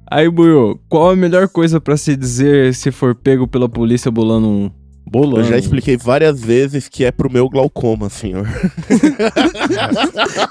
Aí, 0.09 0.29
Buiu, 0.29 0.79
qual 0.87 1.09
a 1.11 1.15
melhor 1.15 1.47
coisa 1.49 1.81
pra 1.81 1.97
se 1.97 2.15
dizer 2.15 2.73
se 2.75 2.91
for 2.91 3.15
pego 3.15 3.47
pela 3.47 3.67
polícia 3.67 4.09
bolando 4.11 4.47
um... 4.47 4.71
Bolando. 5.07 5.41
Eu 5.41 5.43
já 5.43 5.57
expliquei 5.57 5.97
várias 5.97 6.41
vezes 6.41 6.87
que 6.89 7.05
é 7.05 7.11
pro 7.11 7.31
meu 7.31 7.47
glaucoma, 7.47 8.09
senhor. 8.09 8.47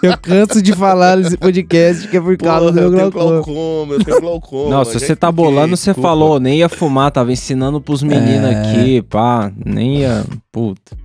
Eu 0.00 0.16
canso 0.18 0.62
de 0.62 0.72
falar 0.72 1.16
nesse 1.16 1.36
podcast 1.36 2.06
que 2.06 2.16
é 2.16 2.20
por 2.20 2.36
causa 2.36 2.70
do 2.70 2.78
eu 2.78 2.90
meu 2.90 2.98
tenho 2.98 3.10
glaucoma. 3.10 3.42
glaucoma, 3.42 3.94
eu 3.94 4.04
tenho 4.04 4.20
glaucoma. 4.20 4.70
Não, 4.70 4.84
se 4.84 4.92
já 4.92 4.98
você 5.00 5.16
tá 5.16 5.32
bolando, 5.32 5.76
você 5.76 5.92
falou, 5.92 6.38
nem 6.38 6.58
ia 6.58 6.68
fumar, 6.68 7.10
tava 7.10 7.32
ensinando 7.32 7.80
pros 7.80 8.04
meninos 8.04 8.48
É. 8.48 8.60
aqui, 8.60 9.02
pá, 9.02 9.50
nem 9.64 10.02
ia... 10.02 10.24
Puta. 10.52 10.96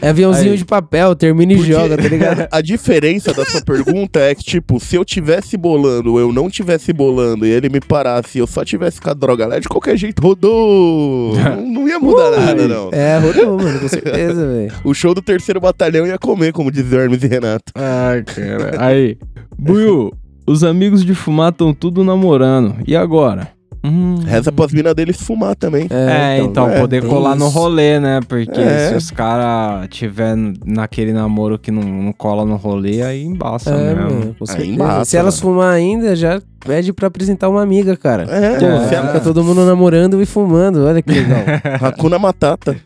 É 0.00 0.08
aviãozinho 0.08 0.52
Aí. 0.52 0.58
de 0.58 0.64
papel, 0.64 1.14
termina 1.14 1.52
e 1.52 1.56
Porque 1.56 1.72
joga, 1.72 1.96
tá 1.96 2.08
ligado? 2.08 2.48
A 2.50 2.60
diferença 2.60 3.32
da 3.32 3.44
sua 3.44 3.60
pergunta 3.60 4.18
é 4.20 4.34
que, 4.34 4.42
tipo, 4.42 4.80
se 4.80 4.96
eu 4.96 5.04
tivesse 5.04 5.56
bolando 5.56 6.12
ou 6.12 6.20
eu 6.20 6.32
não 6.32 6.48
tivesse 6.48 6.92
bolando 6.92 7.46
e 7.46 7.50
ele 7.50 7.68
me 7.68 7.80
parasse 7.80 8.38
e 8.38 8.40
eu 8.40 8.46
só 8.46 8.64
tivesse 8.64 9.00
com 9.00 9.10
a 9.10 9.14
droga 9.14 9.46
lá, 9.46 9.58
de 9.58 9.68
qualquer 9.68 9.96
jeito 9.96 10.22
rodou. 10.22 11.34
não, 11.36 11.66
não 11.66 11.88
ia 11.88 11.98
mudar 11.98 12.30
nada, 12.30 12.66
não. 12.66 12.90
É, 12.92 13.18
rodou, 13.18 13.58
mano, 13.58 13.80
com 13.80 13.88
certeza, 13.88 14.46
velho. 14.48 14.72
O 14.84 14.94
show 14.94 15.14
do 15.14 15.22
terceiro 15.22 15.60
batalhão 15.60 16.06
ia 16.06 16.18
comer, 16.18 16.52
como 16.52 16.70
diz 16.70 16.90
o 16.90 16.94
Hermes 16.94 17.22
e 17.22 17.26
Renato. 17.26 17.72
Ai, 17.74 18.22
cara. 18.22 18.76
Aí, 18.78 19.18
Buiu, 19.58 20.12
os 20.46 20.64
amigos 20.64 21.04
de 21.04 21.14
fumar 21.14 21.50
estão 21.50 21.72
tudo 21.72 22.04
namorando. 22.04 22.76
E 22.86 22.96
agora? 22.96 23.48
Hum. 23.84 24.16
Reza 24.24 24.50
pras 24.50 24.72
minas 24.72 24.94
deles 24.94 25.20
fumar 25.20 25.54
também. 25.54 25.86
É, 25.90 26.38
então, 26.38 26.70
é, 26.70 26.80
poder 26.80 27.06
colar 27.06 27.36
no 27.36 27.48
isso. 27.48 27.54
rolê, 27.58 28.00
né? 28.00 28.20
Porque 28.26 28.58
É. 28.58 28.88
se 28.88 28.94
os 28.94 29.10
caras 29.10 29.86
tiver 29.90 30.34
naquele 30.64 31.12
namoro 31.12 31.58
que 31.58 31.70
não, 31.70 31.82
não 31.82 32.12
cola 32.12 32.46
no 32.46 32.56
rolê, 32.56 33.02
aí 33.02 33.22
embaça 33.22 33.70
É, 33.70 33.94
mesmo. 33.94 34.34
Aí 34.56 34.70
embaça, 34.70 35.04
Se 35.04 35.16
elas 35.18 35.38
fumar 35.38 35.74
ainda, 35.74 36.16
já 36.16 36.40
pede 36.60 36.92
pra 36.94 37.08
apresentar 37.08 37.50
uma 37.50 37.60
amiga, 37.62 37.94
cara. 37.94 38.22
É, 38.22 38.58
Pô, 38.58 38.64
É. 38.66 38.88
Fica 39.06 39.20
todo 39.20 39.44
mundo 39.44 39.66
namorando 39.66 40.22
e 40.22 40.24
fumando, 40.26 40.84
olha 40.86 41.02
que 41.02 41.10
legal. 41.12 41.42
Hakuna 41.82 42.18
Matata. 42.18 42.76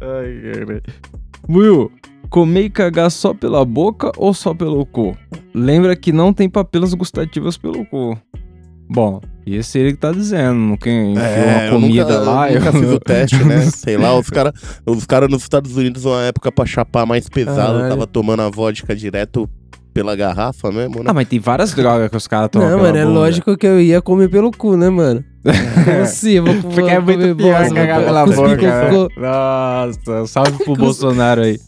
Ai, 0.00 0.52
cara. 0.64 0.82
Will, 1.48 1.92
comer 2.30 2.62
e 2.62 2.70
cagar 2.70 3.10
só 3.10 3.34
pela 3.34 3.62
boca 3.64 4.10
ou 4.16 4.32
só 4.32 4.54
pelo 4.54 4.84
cu? 4.86 5.16
Lembra 5.54 5.94
que 5.94 6.12
não 6.12 6.32
tem 6.32 6.48
papilas 6.48 6.94
gustativas 6.94 7.56
pelo 7.58 7.84
cu. 7.84 8.16
Bom, 8.88 9.20
esse 9.46 9.78
ele 9.78 9.92
que 9.92 9.98
tá 9.98 10.12
dizendo. 10.12 10.54
Não 10.54 10.76
quem 10.76 11.12
enfiou 11.12 11.26
uma 11.48 11.64
eu 11.64 11.72
comida 11.72 12.04
nunca, 12.04 12.18
lá. 12.30 12.50
eu 12.52 12.60
nunca 12.60 12.76
eu- 12.76 12.80
fiz 12.82 12.90
o 12.92 13.00
teste, 13.04 13.44
né? 13.44 13.60
Sei 13.62 13.96
lá, 13.96 14.16
os 14.18 14.30
caras 14.30 14.52
os 14.86 15.04
cara 15.06 15.26
nos 15.28 15.42
Estados 15.42 15.76
Unidos, 15.76 16.04
uma 16.04 16.22
época 16.22 16.52
pra 16.52 16.64
chapar 16.66 17.04
mais 17.06 17.28
pesado, 17.28 17.72
Caralho. 17.74 17.88
tava 17.88 18.06
tomando 18.06 18.42
a 18.42 18.48
vodka 18.50 18.94
direto 18.94 19.48
pela 19.92 20.14
garrafa 20.14 20.70
mesmo, 20.70 20.96
né? 20.98 21.04
Ah, 21.06 21.14
mas 21.14 21.26
tem 21.26 21.38
várias 21.40 21.72
drogas 21.72 22.10
que 22.10 22.16
os 22.16 22.26
caras 22.28 22.50
tomam. 22.50 22.68
Não, 22.70 22.78
mano, 22.80 22.96
é 22.98 23.04
lógico 23.04 23.56
que 23.56 23.66
eu 23.66 23.80
ia 23.80 24.00
comer 24.02 24.28
pelo 24.28 24.50
cu, 24.52 24.76
né, 24.76 24.90
mano? 24.90 25.24
Como 25.42 26.02
assim? 26.02 26.32
Eu 26.32 26.44
vou, 26.44 26.54
vou 26.60 26.70
Porque 26.72 26.90
é 26.90 27.00
muito 27.00 27.34
pior 27.36 27.58
bosta, 27.60 27.74
cagar 27.74 28.04
pela 28.04 28.26
boca. 28.26 28.56
né? 28.56 29.08
Nossa, 29.16 30.26
salve 30.26 30.62
pro 30.64 30.74
Bolsonaro 30.76 31.40
aí. 31.42 31.58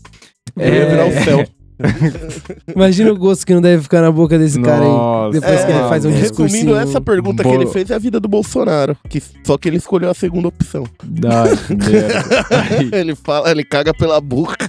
Eu 0.56 0.74
ia 0.74 0.86
virar 0.90 1.06
o 1.06 1.24
céu. 1.24 1.44
Imagina 2.74 3.12
o 3.12 3.16
gosto 3.16 3.46
que 3.46 3.54
não 3.54 3.60
deve 3.60 3.82
ficar 3.82 4.00
na 4.02 4.10
boca 4.10 4.38
desse 4.38 4.60
cara 4.60 4.82
aí. 4.84 4.88
Nossa, 4.90 5.40
Depois 5.40 5.64
que 5.64 5.70
ele 5.70 5.78
faz 5.88 6.04
um 6.04 6.08
mano. 6.10 6.20
discursinho. 6.20 6.64
Resumindo, 6.66 6.76
essa 6.90 7.00
pergunta 7.00 7.42
que 7.42 7.48
Bolo. 7.48 7.62
ele 7.62 7.70
fez 7.70 7.90
é 7.90 7.94
a 7.94 7.98
vida 7.98 8.18
do 8.18 8.28
Bolsonaro. 8.28 8.96
Que, 9.08 9.22
só 9.44 9.56
que 9.56 9.68
ele 9.68 9.76
escolheu 9.76 10.10
a 10.10 10.14
segunda 10.14 10.48
opção. 10.48 10.84
Ai, 11.02 11.56
que. 11.76 12.54
Aí- 12.94 13.00
ele 13.00 13.14
fala, 13.14 13.50
ele 13.50 13.64
caga 13.64 13.94
pela 13.94 14.20
boca. 14.20 14.68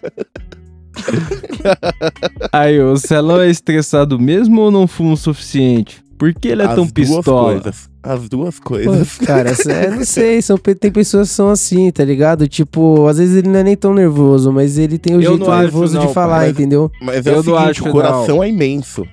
Aí, 2.52 2.80
o 2.82 2.98
Celão 2.98 3.42
é 3.42 3.50
estressado 3.50 4.20
mesmo 4.20 4.62
ou 4.62 4.72
não 4.72 4.88
fuma 4.88 5.14
o 5.14 5.18
suficiente? 5.18 6.04
Por 6.18 6.34
que 6.34 6.50
ele 6.50 6.62
é 6.62 6.66
As 6.66 6.76
tão 6.76 6.86
duas 6.86 6.92
pistola? 6.94 7.54
coisas. 7.54 7.89
As 8.02 8.30
duas 8.30 8.60
Pô, 8.60 8.70
coisas. 8.70 9.18
cara, 9.26 9.50
essa- 9.50 9.72
é, 9.72 9.90
não 9.90 10.06
sei, 10.06 10.42
são, 10.42 10.58
tem 10.58 10.92
pessoas 10.92 11.30
que 11.30 11.36
são 11.36 11.50
assim, 11.50 11.92
tá 11.92 12.04
ligado? 12.04 12.48
Tipo, 12.48 13.08
às 13.08 13.18
vezes 13.18 13.36
ele 13.38 13.50
não 13.50 13.60
é 13.60 13.64
nem 13.64 13.76
tão 13.76 13.94
nervoso, 13.94 14.52
mas 14.52 14.78
ele 14.78 14.98
tem 14.98 15.16
o 15.16 15.22
Eu 15.22 15.32
jeito 15.32 15.46
não 15.50 15.60
nervoso 15.60 15.98
não, 15.98 16.08
de 16.08 16.14
falar, 16.14 16.40
mas- 16.42 16.52
entendeu? 16.52 16.90
Mas 17.02 17.26
é 17.26 17.30
Eu 17.30 17.34
o 17.34 17.36
não 17.38 17.44
seguinte, 17.44 17.70
acho, 17.72 17.90
o 17.90 17.92
coração 17.92 18.44
é 18.44 18.50
imenso. 18.50 19.06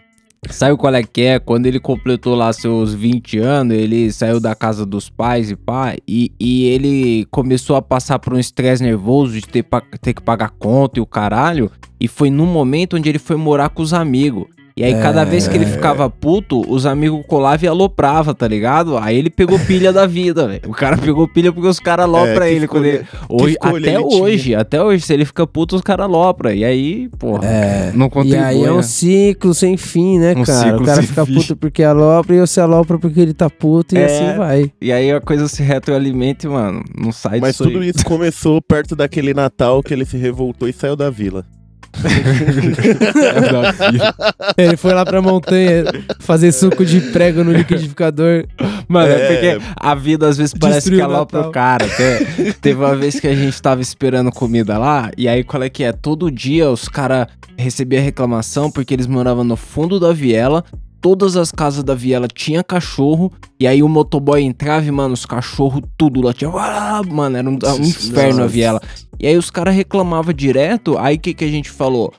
Sabe 0.49 0.77
qual 0.77 0.95
é 0.95 1.03
que 1.03 1.23
é? 1.23 1.41
Quando 1.41 1.67
ele 1.67 1.81
completou 1.81 2.37
lá 2.37 2.53
seus 2.53 2.95
20 2.95 3.39
anos, 3.39 3.77
ele 3.77 4.13
saiu 4.13 4.39
da 4.39 4.55
casa 4.55 4.87
dos 4.87 5.11
pais 5.11 5.51
e 5.51 5.57
pá, 5.57 5.97
e, 6.07 6.31
e 6.39 6.67
ele 6.67 7.27
começou 7.33 7.75
a 7.75 7.83
passar 7.83 8.21
por 8.21 8.33
um 8.33 8.39
estresse 8.39 8.81
nervoso 8.81 9.33
de 9.33 9.41
ter, 9.41 9.67
ter 10.01 10.15
que 10.15 10.23
pagar 10.23 10.51
conta 10.51 11.01
e 11.01 11.03
o 11.03 11.07
caralho, 11.07 11.69
e 11.99 12.07
foi 12.07 12.31
num 12.31 12.47
momento 12.47 12.97
onde 12.97 13.09
ele 13.09 13.19
foi 13.19 13.35
morar 13.35 13.71
com 13.71 13.83
os 13.83 13.93
amigos. 13.93 14.45
E 14.79 14.85
aí, 14.85 14.93
cada 15.01 15.25
vez 15.25 15.49
que 15.49 15.57
ele 15.57 15.65
ficava 15.65 16.11
puto, 16.11 16.61
os 16.71 16.85
amigos 16.85 17.25
colavam 17.27 17.65
e 17.65 17.67
alopravam, 17.67 18.35
tá 18.35 18.47
ligado? 18.47 18.99
Aí 18.99 19.17
ele 19.17 19.31
pegou 19.31 19.59
pilha 19.59 19.91
da 19.91 20.07
vida, 20.07 20.47
velho. 20.47 20.61
O 20.67 20.73
cara 20.73 20.99
pegou 20.99 21.27
pilha 21.27 21.51
porque 21.51 21.67
os 21.67 21.81
caras 21.81 22.05
alopram 22.05 22.43
É, 22.45 22.53
ele. 22.53 22.69
Quando 22.69 22.85
ele 22.85 23.03
hoje, 23.27 23.57
até 23.59 23.77
ele 23.77 24.05
tinha. 24.05 24.23
hoje, 24.23 24.55
até 24.55 24.83
hoje, 24.83 25.03
se 25.07 25.15
ele 25.15 25.25
fica 25.25 25.47
puto, 25.47 25.77
os 25.77 25.81
caras 25.81 26.05
alopram. 26.05 26.53
E 26.53 26.63
aí, 26.63 27.09
porra, 27.19 27.47
É. 27.49 27.91
não 27.95 28.05
E 28.05 28.11
contribui. 28.11 28.39
aí 28.39 28.65
é 28.65 28.71
um 28.71 28.77
né? 28.77 28.83
ciclo 28.83 29.55
sem 29.55 29.79
fim, 29.79 30.19
né, 30.19 30.35
Um 30.37 30.45
cara? 30.45 30.59
ciclo 30.59 30.83
O 30.83 30.85
cara 30.85 31.03
fica 31.03 31.25
fim. 31.25 31.35
puto 31.37 31.57
porque 31.57 31.83
alopra 31.83 32.37
e 32.37 32.41
você 32.41 32.61
alopra 32.61 32.99
porque 32.99 33.19
ele 33.19 33.33
tá 33.33 33.49
puto 33.49 33.95
e 33.95 33.99
É. 33.99 34.05
assim 34.05 34.37
vai. 34.37 34.71
E 34.83 34.93
aí 34.93 35.11
a 35.11 35.23
coisa 35.23 35.49
se 35.49 35.63
retroalimenta 35.63 36.47
e, 36.47 36.51
mano, 36.51 36.85
não 37.03 37.13
sai 37.13 37.41
Mas 37.41 37.53
disso 37.53 37.65
tudo 37.65 37.79
aí. 37.79 37.89
isso 37.97 38.05
começou 38.05 38.61
perto 38.61 38.95
daquele 38.95 39.33
Natal 39.33 39.83
que 39.83 39.95
ele 39.95 40.05
se 40.05 40.19
revoltou 40.19 40.69
e 40.69 40.73
saiu 40.75 40.95
da 40.97 41.09
vila. 41.09 41.47
Ele 44.57 44.77
foi 44.77 44.93
lá 44.95 45.05
pra 45.05 45.21
montanha 45.23 45.85
fazer 46.21 46.53
suco 46.53 46.85
de 46.85 47.01
prego 47.13 47.43
no 47.45 47.53
liquidificador. 47.53 48.45
Mano, 48.89 49.09
é 49.13 49.17
É. 49.17 49.27
porque 49.57 49.67
a 49.77 49.95
vida 49.95 50.29
às 50.29 50.37
vezes 50.37 50.55
parece 50.59 50.91
que 50.91 51.01
é 51.01 51.07
o 51.07 51.11
lá 51.11 51.27
pro 51.27 51.51
cara. 51.51 51.87
Te- 51.89 52.53
Teve 52.61 52.79
uma 52.81 52.95
vez 52.95 53.19
que 53.21 53.27
a 53.27 53.35
gente 53.35 53.61
tava 53.61 53.81
esperando 53.81 54.31
comida 54.31 54.79
lá, 54.79 55.11
e 55.17 55.29
aí 55.29 55.43
qual 55.45 55.63
é 55.63 55.69
que 55.69 55.85
é? 55.85 55.93
Todo 55.93 56.31
dia 56.31 56.71
os 56.71 56.89
caras 56.89 57.27
recebiam 57.57 58.03
reclamação 58.03 58.71
porque 58.71 58.93
eles 58.95 59.07
moravam 59.07 59.45
no 59.45 59.57
fundo 59.57 59.99
da 59.99 60.13
viela. 60.13 60.65
Todas 61.01 61.37
as 61.37 61.53
casas 61.53 61.85
da 61.85 61.95
viela 61.95 62.27
tinha 62.27 62.65
cachorro, 62.65 63.33
e 63.61 63.67
aí 63.67 63.83
o 63.83 63.89
motoboy 63.89 64.43
entrava 64.43 64.87
e, 64.87 64.91
mano, 64.91 65.15
os 65.15 65.27
cachorros 65.27 65.83
tudo 65.97 66.21
lá 66.21 66.33
tinha. 66.33 66.51
Ah, 66.51 67.03
Mano, 67.07 67.37
era 67.37 67.49
um, 67.49 67.57
um 67.57 67.85
inferno 67.85 68.43
a 68.43 68.47
viela. 68.47 68.81
E 69.19 69.27
aí 69.27 69.37
os 69.37 69.51
caras 69.51 69.75
reclamavam 69.75 70.33
direto, 70.33 70.99
aí 70.99 71.17
o 71.17 71.19
que, 71.21 71.35
que 71.35 71.45
a 71.45 71.51
gente 71.51 71.71
falou? 71.71 72.13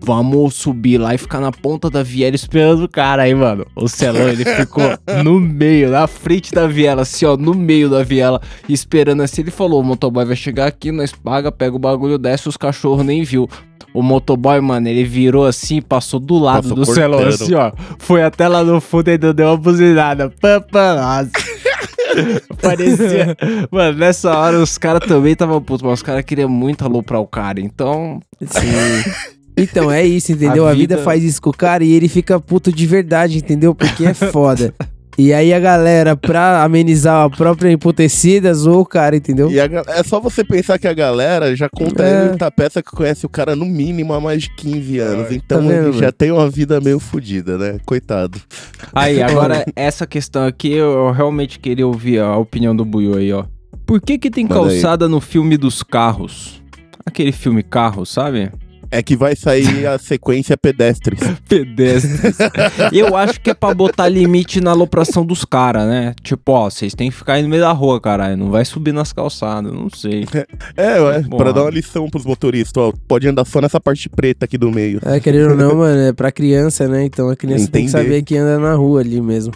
Vamos 0.00 0.54
subir 0.54 0.98
lá 0.98 1.14
e 1.14 1.18
ficar 1.18 1.40
na 1.40 1.50
ponta 1.50 1.90
da 1.90 2.02
viela 2.02 2.36
esperando 2.36 2.84
o 2.84 2.88
cara 2.88 3.22
aí, 3.22 3.34
mano. 3.34 3.66
O 3.74 3.88
Celão, 3.88 4.28
ele 4.28 4.44
ficou 4.44 4.84
no 5.24 5.40
meio, 5.40 5.90
na 5.90 6.06
frente 6.06 6.52
da 6.52 6.66
viela, 6.66 7.02
assim, 7.02 7.24
ó, 7.24 7.36
no 7.36 7.54
meio 7.54 7.88
da 7.88 8.02
viela, 8.02 8.40
esperando 8.68 9.22
assim. 9.22 9.42
Ele 9.42 9.50
falou: 9.50 9.80
o 9.80 9.84
motoboy 9.84 10.24
vai 10.24 10.36
chegar 10.36 10.66
aqui, 10.66 10.92
nós 10.92 11.12
paga, 11.12 11.50
pega 11.50 11.74
o 11.74 11.78
bagulho, 11.78 12.18
desce, 12.18 12.48
os 12.48 12.56
cachorros 12.56 13.04
nem 13.04 13.24
viu. 13.24 13.48
O 13.92 14.02
motoboy, 14.02 14.60
mano, 14.60 14.86
ele 14.88 15.04
virou 15.04 15.46
assim, 15.46 15.80
passou 15.80 16.20
do 16.20 16.38
lado 16.38 16.68
Passou 16.68 16.76
do 16.76 16.84
Celão, 16.84 17.26
assim, 17.26 17.54
ó. 17.54 17.72
Foi 17.98 18.22
até 18.22 18.46
lá 18.46 18.62
no 18.62 18.80
fundo 18.80 19.08
e 19.08 19.12
ainda 19.12 19.32
deu 19.32 19.46
uma 19.46 19.56
buzinada. 19.56 20.30
Pam, 20.40 20.60
pam, 20.60 20.96
nossa. 20.96 21.30
Parecia. 22.60 23.36
Mano, 23.70 23.98
nessa 23.98 24.36
hora 24.36 24.58
os 24.58 24.76
caras 24.76 25.06
também 25.08 25.32
estavam 25.32 25.60
putos, 25.62 25.82
mas 25.82 25.94
os 25.94 26.02
caras 26.02 26.24
queriam 26.24 26.48
muito 26.48 26.84
aloprar 26.84 27.20
o 27.20 27.26
cara. 27.26 27.60
Então, 27.60 28.20
Sim. 28.40 29.10
Então, 29.56 29.90
é 29.90 30.04
isso, 30.04 30.32
entendeu? 30.32 30.66
A 30.66 30.70
A 30.70 30.74
vida... 30.74 30.96
vida- 30.96 31.04
faz 31.04 31.24
isso 31.24 31.40
com 31.40 31.50
o 31.50 31.56
cara 31.56 31.82
e 31.82 31.92
ele 31.92 32.08
fica 32.08 32.38
puto 32.38 32.70
de 32.72 32.86
verdade, 32.86 33.38
entendeu? 33.38 33.74
Porque 33.74 34.04
é 34.04 34.12
foda. 34.12 34.74
e 35.16 35.32
aí 35.32 35.54
a 35.54 35.58
galera, 35.58 36.14
pra 36.14 36.62
amenizar 36.62 37.24
a 37.24 37.30
própria 37.30 37.70
emputecida, 37.72 38.52
zoou 38.52 38.82
o 38.82 38.84
cara, 38.86 39.16
entendeu? 39.16 39.50
E 39.50 39.58
a 39.58 39.64
é 39.88 40.02
só 40.02 40.20
você 40.20 40.44
pensar 40.44 40.78
que 40.78 40.86
a 40.86 40.92
galera 40.92 41.56
já 41.56 41.70
conta 41.70 42.02
É. 42.02 42.28
muita 42.28 42.50
peça 42.50 42.82
que 42.82 42.90
conhece 42.90 43.24
o 43.24 43.28
cara 43.30 43.56
no 43.56 43.64
mínimo 43.64 44.12
há 44.12 44.20
mais 44.20 44.42
de 44.42 44.54
15 44.56 44.98
anos. 44.98 45.32
Então 45.32 45.62
Tá 45.62 45.66
vendo, 45.68 45.84
ele 45.88 45.92
já 45.94 46.00
mano? 46.00 46.12
tem 46.12 46.30
uma 46.30 46.50
vida 46.50 46.78
meio 46.80 46.98
fodida, 47.00 47.56
né? 47.56 47.78
Coitado. 47.86 48.38
Aí, 48.94 49.22
agora, 49.24 49.64
essa 49.74 50.06
questão 50.06 50.44
aqui, 50.46 50.72
eu, 50.72 51.10
realmente 51.12 51.58
queria 51.58 51.86
ouvir 51.86 52.20
a 52.20 52.36
opinião 52.36 52.76
do 52.76 52.84
Buiu 52.84 53.16
aí, 53.16 53.32
ó. 53.32 53.44
Por 53.86 54.02
que 54.02 54.18
que 54.18 54.30
tem 54.30 54.44
Manda 54.44 54.56
aí. 54.56 54.60
calçada 54.82 55.08
no 55.08 55.20
filme 55.20 55.56
dos 55.56 55.82
carros? 55.82 56.60
Aquele 57.06 57.30
filme 57.32 57.62
Carros, 57.62 58.10
sabe? 58.10 58.50
É 58.96 59.02
que 59.02 59.16
vai 59.16 59.36
sair 59.36 59.86
a 59.86 59.98
sequência 60.00 60.56
pedestres. 60.56 61.20
Pedestres. 61.48 62.36
eu 62.92 63.14
acho 63.16 63.40
que 63.40 63.50
é 63.50 63.54
pra 63.54 63.74
botar 63.74 64.08
limite 64.08 64.60
na 64.60 64.70
alopração 64.70 65.24
dos 65.24 65.44
caras, 65.44 65.86
né? 65.86 66.14
Tipo, 66.22 66.52
ó, 66.52 66.70
vocês 66.70 66.94
têm 66.94 67.10
que 67.10 67.16
ficar 67.16 67.34
aí 67.34 67.42
no 67.42 67.48
meio 67.48 67.62
da 67.62 67.72
rua, 67.72 68.00
caralho. 68.00 68.36
Não 68.36 68.50
vai 68.50 68.64
subir 68.64 68.92
nas 68.92 69.12
calçadas, 69.12 69.72
não 69.72 69.90
sei. 69.90 70.26
É, 70.76 71.00
ué, 71.00 71.20
Bom. 71.22 71.36
pra 71.36 71.52
dar 71.52 71.62
uma 71.62 71.70
lição 71.70 72.08
pros 72.08 72.24
motoristas, 72.24 72.82
ó. 72.82 72.92
Pode 73.06 73.26
andar 73.28 73.44
só 73.44 73.60
nessa 73.60 73.80
parte 73.80 74.08
preta 74.08 74.44
aqui 74.44 74.56
do 74.58 74.70
meio. 74.70 75.00
É, 75.04 75.18
querendo 75.20 75.50
ou 75.50 75.56
não, 75.56 75.74
mano, 75.76 76.00
é 76.00 76.12
pra 76.12 76.30
criança, 76.32 76.88
né? 76.88 77.04
Então 77.04 77.28
a 77.28 77.36
criança 77.36 77.68
tem 77.68 77.84
que 77.84 77.90
Entender. 77.90 78.04
saber 78.04 78.22
que 78.22 78.36
anda 78.36 78.58
na 78.58 78.74
rua 78.74 79.00
ali 79.00 79.20
mesmo. 79.20 79.52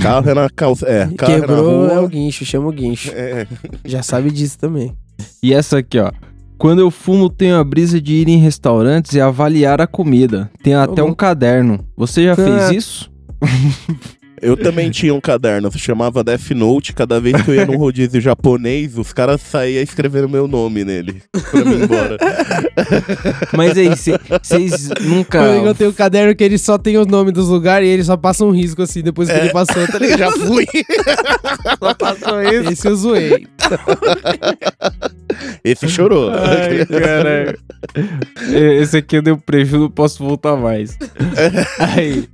Carro 0.00 0.28
é 0.30 0.34
na 0.34 0.48
calça. 0.48 0.86
É, 0.88 1.06
carro 1.16 1.40
Quebrou 1.40 1.84
é 1.84 1.88
na 1.88 1.92
é 1.94 1.96
o 1.96 2.00
rua. 2.00 2.08
guincho, 2.08 2.44
chama 2.44 2.68
o 2.68 2.72
guincho. 2.72 3.10
É, 3.14 3.46
Já 3.84 4.02
sabe 4.02 4.30
disso 4.30 4.58
também. 4.58 4.92
E 5.42 5.52
essa 5.52 5.78
aqui, 5.78 5.98
ó. 5.98 6.10
Quando 6.62 6.78
eu 6.78 6.92
fumo, 6.92 7.28
tenho 7.28 7.56
a 7.56 7.64
brisa 7.64 8.00
de 8.00 8.12
ir 8.14 8.28
em 8.28 8.38
restaurantes 8.38 9.14
e 9.14 9.20
avaliar 9.20 9.80
a 9.80 9.86
comida. 9.88 10.48
Tem 10.62 10.74
até 10.74 11.02
um 11.02 11.12
caderno. 11.12 11.84
Você 11.96 12.22
já 12.26 12.36
fez 12.36 12.70
isso? 12.70 13.10
Eu 14.42 14.56
também 14.56 14.90
tinha 14.90 15.14
um 15.14 15.20
caderno, 15.20 15.70
se 15.70 15.78
chamava 15.78 16.24
Death 16.24 16.50
Note. 16.50 16.92
Cada 16.92 17.20
vez 17.20 17.40
que 17.42 17.48
eu 17.48 17.54
ia 17.54 17.64
num 17.64 17.76
rodízio 17.76 18.18
japonês, 18.22 18.98
os 18.98 19.12
caras 19.12 19.40
saíam 19.40 19.80
escrevendo 19.80 20.28
meu 20.28 20.48
nome 20.48 20.84
nele. 20.84 21.22
Pra 21.50 21.64
mim 21.64 21.76
ir 21.76 21.82
embora. 21.84 22.16
Mas 23.56 23.78
aí, 23.78 23.88
vocês 23.88 24.88
nunca. 25.00 25.38
Eu 25.38 25.72
tenho 25.76 25.90
um 25.90 25.92
caderno 25.92 26.34
que 26.34 26.42
ele 26.42 26.58
só 26.58 26.76
tem 26.76 26.98
o 26.98 27.04
nome 27.06 27.30
dos 27.30 27.46
lugares 27.48 27.88
e 27.88 27.92
ele 27.92 28.02
só 28.02 28.16
passa 28.16 28.44
um 28.44 28.50
risco 28.50 28.82
assim 28.82 29.00
depois 29.00 29.28
que 29.28 29.34
É. 29.36 29.42
ele 29.44 29.52
passou, 29.52 29.86
tá 29.86 29.98
ligado? 30.00 30.18
Já 30.18 30.32
fui. 30.32 30.66
Só 31.78 31.94
passou 31.94 32.42
isso. 32.42 32.72
Esse 32.72 32.88
eu 32.88 32.96
zoei. 32.96 33.46
Esse 35.64 35.88
chorou. 35.88 36.30
Ai, 36.30 36.84
caralho. 36.86 37.58
Esse 38.80 38.96
aqui 38.98 39.16
eu 39.16 39.22
dei 39.22 39.32
um 39.32 39.38
prejuízo, 39.38 39.78
não 39.84 39.90
posso 39.90 40.22
voltar 40.22 40.56
mais. 40.56 40.98
Aí. 41.78 42.28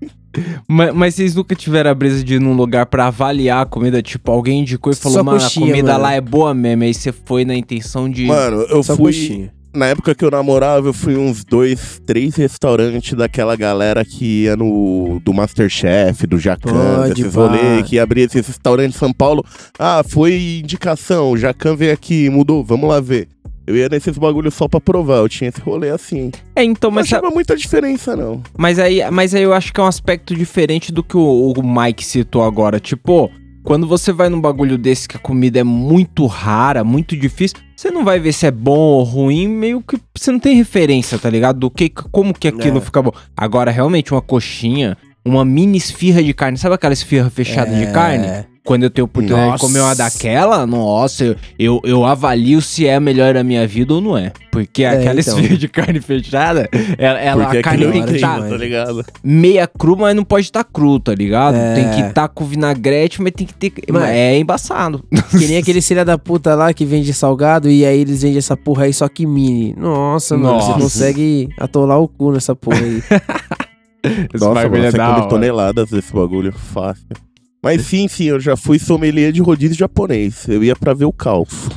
Mas, 0.68 0.94
mas 0.94 1.14
vocês 1.14 1.34
nunca 1.34 1.54
tiveram 1.54 1.90
a 1.90 1.94
brisa 1.94 2.22
de 2.22 2.34
ir 2.34 2.40
num 2.40 2.54
lugar 2.54 2.86
pra 2.86 3.06
avaliar 3.06 3.62
a 3.62 3.66
comida? 3.66 4.00
Tipo, 4.02 4.30
alguém 4.30 4.60
indicou 4.60 4.92
e 4.92 4.96
falou, 4.96 5.24
mano, 5.24 5.38
coxinha, 5.40 5.66
a 5.66 5.68
comida 5.70 5.92
mano. 5.92 6.02
lá 6.04 6.12
é 6.14 6.20
boa 6.20 6.54
mesmo. 6.54 6.84
Aí 6.84 6.94
você 6.94 7.12
foi 7.12 7.44
na 7.44 7.54
intenção 7.54 8.08
de. 8.10 8.24
Mano, 8.26 8.62
eu 8.62 8.82
Só 8.82 8.94
fui. 8.96 9.06
coxinha. 9.06 9.52
Na 9.74 9.86
época 9.86 10.14
que 10.14 10.24
eu 10.24 10.30
namorava, 10.30 10.88
eu 10.88 10.92
fui 10.94 11.16
uns 11.16 11.44
dois, 11.44 12.00
três 12.06 12.34
restaurantes 12.36 13.12
daquela 13.14 13.54
galera 13.54 14.04
que 14.04 14.44
ia 14.44 14.56
no. 14.56 15.20
do 15.22 15.32
Masterchef, 15.34 16.26
do 16.26 16.38
Jacan, 16.38 17.08
desses 17.08 17.34
pá. 17.34 17.42
rolês, 17.42 17.86
que 17.86 17.98
abria 17.98 18.24
esses 18.24 18.46
restaurantes 18.46 18.96
em 18.96 18.98
São 18.98 19.12
Paulo. 19.12 19.44
Ah, 19.78 20.02
foi 20.06 20.60
indicação, 20.64 21.30
o 21.32 21.36
Jacan 21.36 21.76
veio 21.76 21.92
aqui, 21.92 22.28
mudou, 22.30 22.64
vamos 22.64 22.88
lá 22.88 22.98
ver. 23.00 23.28
Eu 23.66 23.76
ia 23.76 23.86
nesses 23.90 24.16
bagulhos 24.16 24.54
só 24.54 24.66
pra 24.66 24.80
provar, 24.80 25.16
eu 25.18 25.28
tinha 25.28 25.50
esse 25.50 25.60
rolê 25.60 25.90
assim. 25.90 26.30
É, 26.56 26.64
então, 26.64 26.90
Não 26.90 26.94
mas, 26.96 27.06
sa- 27.10 27.18
achava 27.18 27.30
muita 27.32 27.54
diferença, 27.54 28.16
não. 28.16 28.42
mas, 28.56 28.78
aí, 28.78 29.02
mas 29.10 29.34
aí 29.34 29.42
eu 29.42 29.52
acho 29.52 29.74
que 29.74 29.78
é 29.78 29.82
um 29.82 29.86
aspecto 29.86 30.34
diferente 30.34 30.90
do 30.90 31.02
que 31.02 31.18
o, 31.18 31.52
o 31.54 31.62
Mike 31.62 32.02
citou 32.02 32.42
agora. 32.42 32.80
Tipo, 32.80 33.30
quando 33.62 33.86
você 33.86 34.12
vai 34.12 34.28
num 34.28 34.40
bagulho 34.40 34.78
desse 34.78 35.08
que 35.08 35.16
a 35.16 35.20
comida 35.20 35.58
é 35.60 35.64
muito 35.64 36.26
rara, 36.26 36.82
muito 36.84 37.16
difícil, 37.16 37.58
você 37.76 37.90
não 37.90 38.04
vai 38.04 38.18
ver 38.18 38.32
se 38.32 38.46
é 38.46 38.50
bom 38.50 38.78
ou 38.78 39.02
ruim, 39.02 39.46
meio 39.46 39.82
que 39.82 39.98
você 40.16 40.32
não 40.32 40.38
tem 40.38 40.56
referência, 40.56 41.18
tá 41.18 41.28
ligado? 41.28 41.60
Do 41.60 41.70
que, 41.70 41.88
como 41.88 42.32
que 42.34 42.48
aquilo 42.48 42.78
É. 42.78 42.80
fica 42.80 43.02
bom. 43.02 43.12
Agora, 43.36 43.70
realmente, 43.70 44.12
uma 44.12 44.22
coxinha, 44.22 44.96
uma 45.28 45.44
mini 45.44 45.78
esfirra 45.78 46.22
de 46.22 46.32
carne, 46.34 46.58
sabe 46.58 46.74
aquela 46.74 46.92
esfirra 46.94 47.30
fechada 47.30 47.70
de 47.74 47.84
É. 47.84 47.86
carne? 47.92 48.26
Quando 48.64 48.82
eu 48.82 48.90
tenho 48.90 49.06
oportunidade 49.06 49.44
de 49.46 49.50
Nossa. 49.52 49.64
comer 49.66 49.80
uma 49.80 49.94
daquela, 49.94 50.66
nossa, 50.66 51.24
eu, 51.24 51.36
eu, 51.58 51.80
eu 51.84 52.04
avalio 52.04 52.60
se 52.60 52.86
é 52.86 52.96
a 52.96 53.00
melhor 53.00 53.32
da 53.32 53.42
minha 53.42 53.66
vida 53.66 53.94
ou 53.94 54.00
não 54.02 54.14
é. 54.18 54.30
Porque 54.50 54.82
É, 54.84 54.88
aquela 54.90 55.18
então. 55.20 55.38
esfirra 55.38 55.56
de 55.56 55.68
carne 55.68 56.00
fechada, 56.02 56.68
ela, 56.98 57.18
ela- 57.18 57.50
a 57.50 57.62
carne 57.62 57.90
tem 57.90 58.04
que 58.04 58.16
estar 58.16 58.42
tá 58.46 58.56
ligado? 58.58 59.06
meia 59.24 59.66
cru, 59.66 59.96
mas 59.96 60.14
não 60.14 60.22
pode 60.22 60.44
estar 60.44 60.64
cru, 60.64 61.00
tá 61.00 61.14
ligado? 61.14 61.54
É. 61.56 61.74
Tem 61.76 61.90
que 61.92 62.08
estar 62.10 62.28
com 62.28 62.44
vinagrete, 62.44 63.22
mas 63.22 63.32
tem 63.32 63.46
que 63.46 63.54
ter. 63.54 63.72
É 64.06 64.36
embaçado. 64.38 65.02
Que 65.30 65.46
nem 65.46 65.56
aquele 65.56 65.80
filha 65.80 66.04
da 66.04 66.18
puta 66.18 66.54
lá 66.54 66.74
que 66.74 66.84
vende 66.84 67.14
salgado 67.14 67.70
e 67.70 67.86
aí 67.86 68.00
eles 68.00 68.20
vendem 68.20 68.36
essa 68.36 68.56
porra 68.56 68.84
aí 68.84 68.92
só 68.92 69.08
que 69.08 69.24
mini. 69.24 69.74
Nossa, 69.78 70.36
mano, 70.36 70.54
Nossa. 70.56 70.72
você 70.74 70.80
consegue 70.82 71.48
atolar 71.58 71.98
o 72.00 72.06
cu 72.08 72.32
nessa 72.32 72.54
porra 72.54 72.80
aí. 72.80 73.02
Esse 74.04 74.44
Nossa, 74.44 74.54
bagulho 74.54 74.82
mano, 74.82 74.84
é 74.86 74.92
da 74.92 75.16
hora. 75.16 75.28
toneladas 75.28 75.90
desse 75.90 76.12
bagulho, 76.12 76.52
fácil. 76.52 77.06
Mas 77.62 77.82
sim, 77.82 78.06
sim, 78.06 78.24
eu 78.26 78.38
já 78.38 78.56
fui 78.56 78.78
sommelier 78.78 79.32
de 79.32 79.42
rodízio 79.42 79.76
japonês. 79.76 80.46
Eu 80.48 80.62
ia 80.62 80.76
pra 80.76 80.94
ver 80.94 81.06
o 81.06 81.12
caos. 81.12 81.68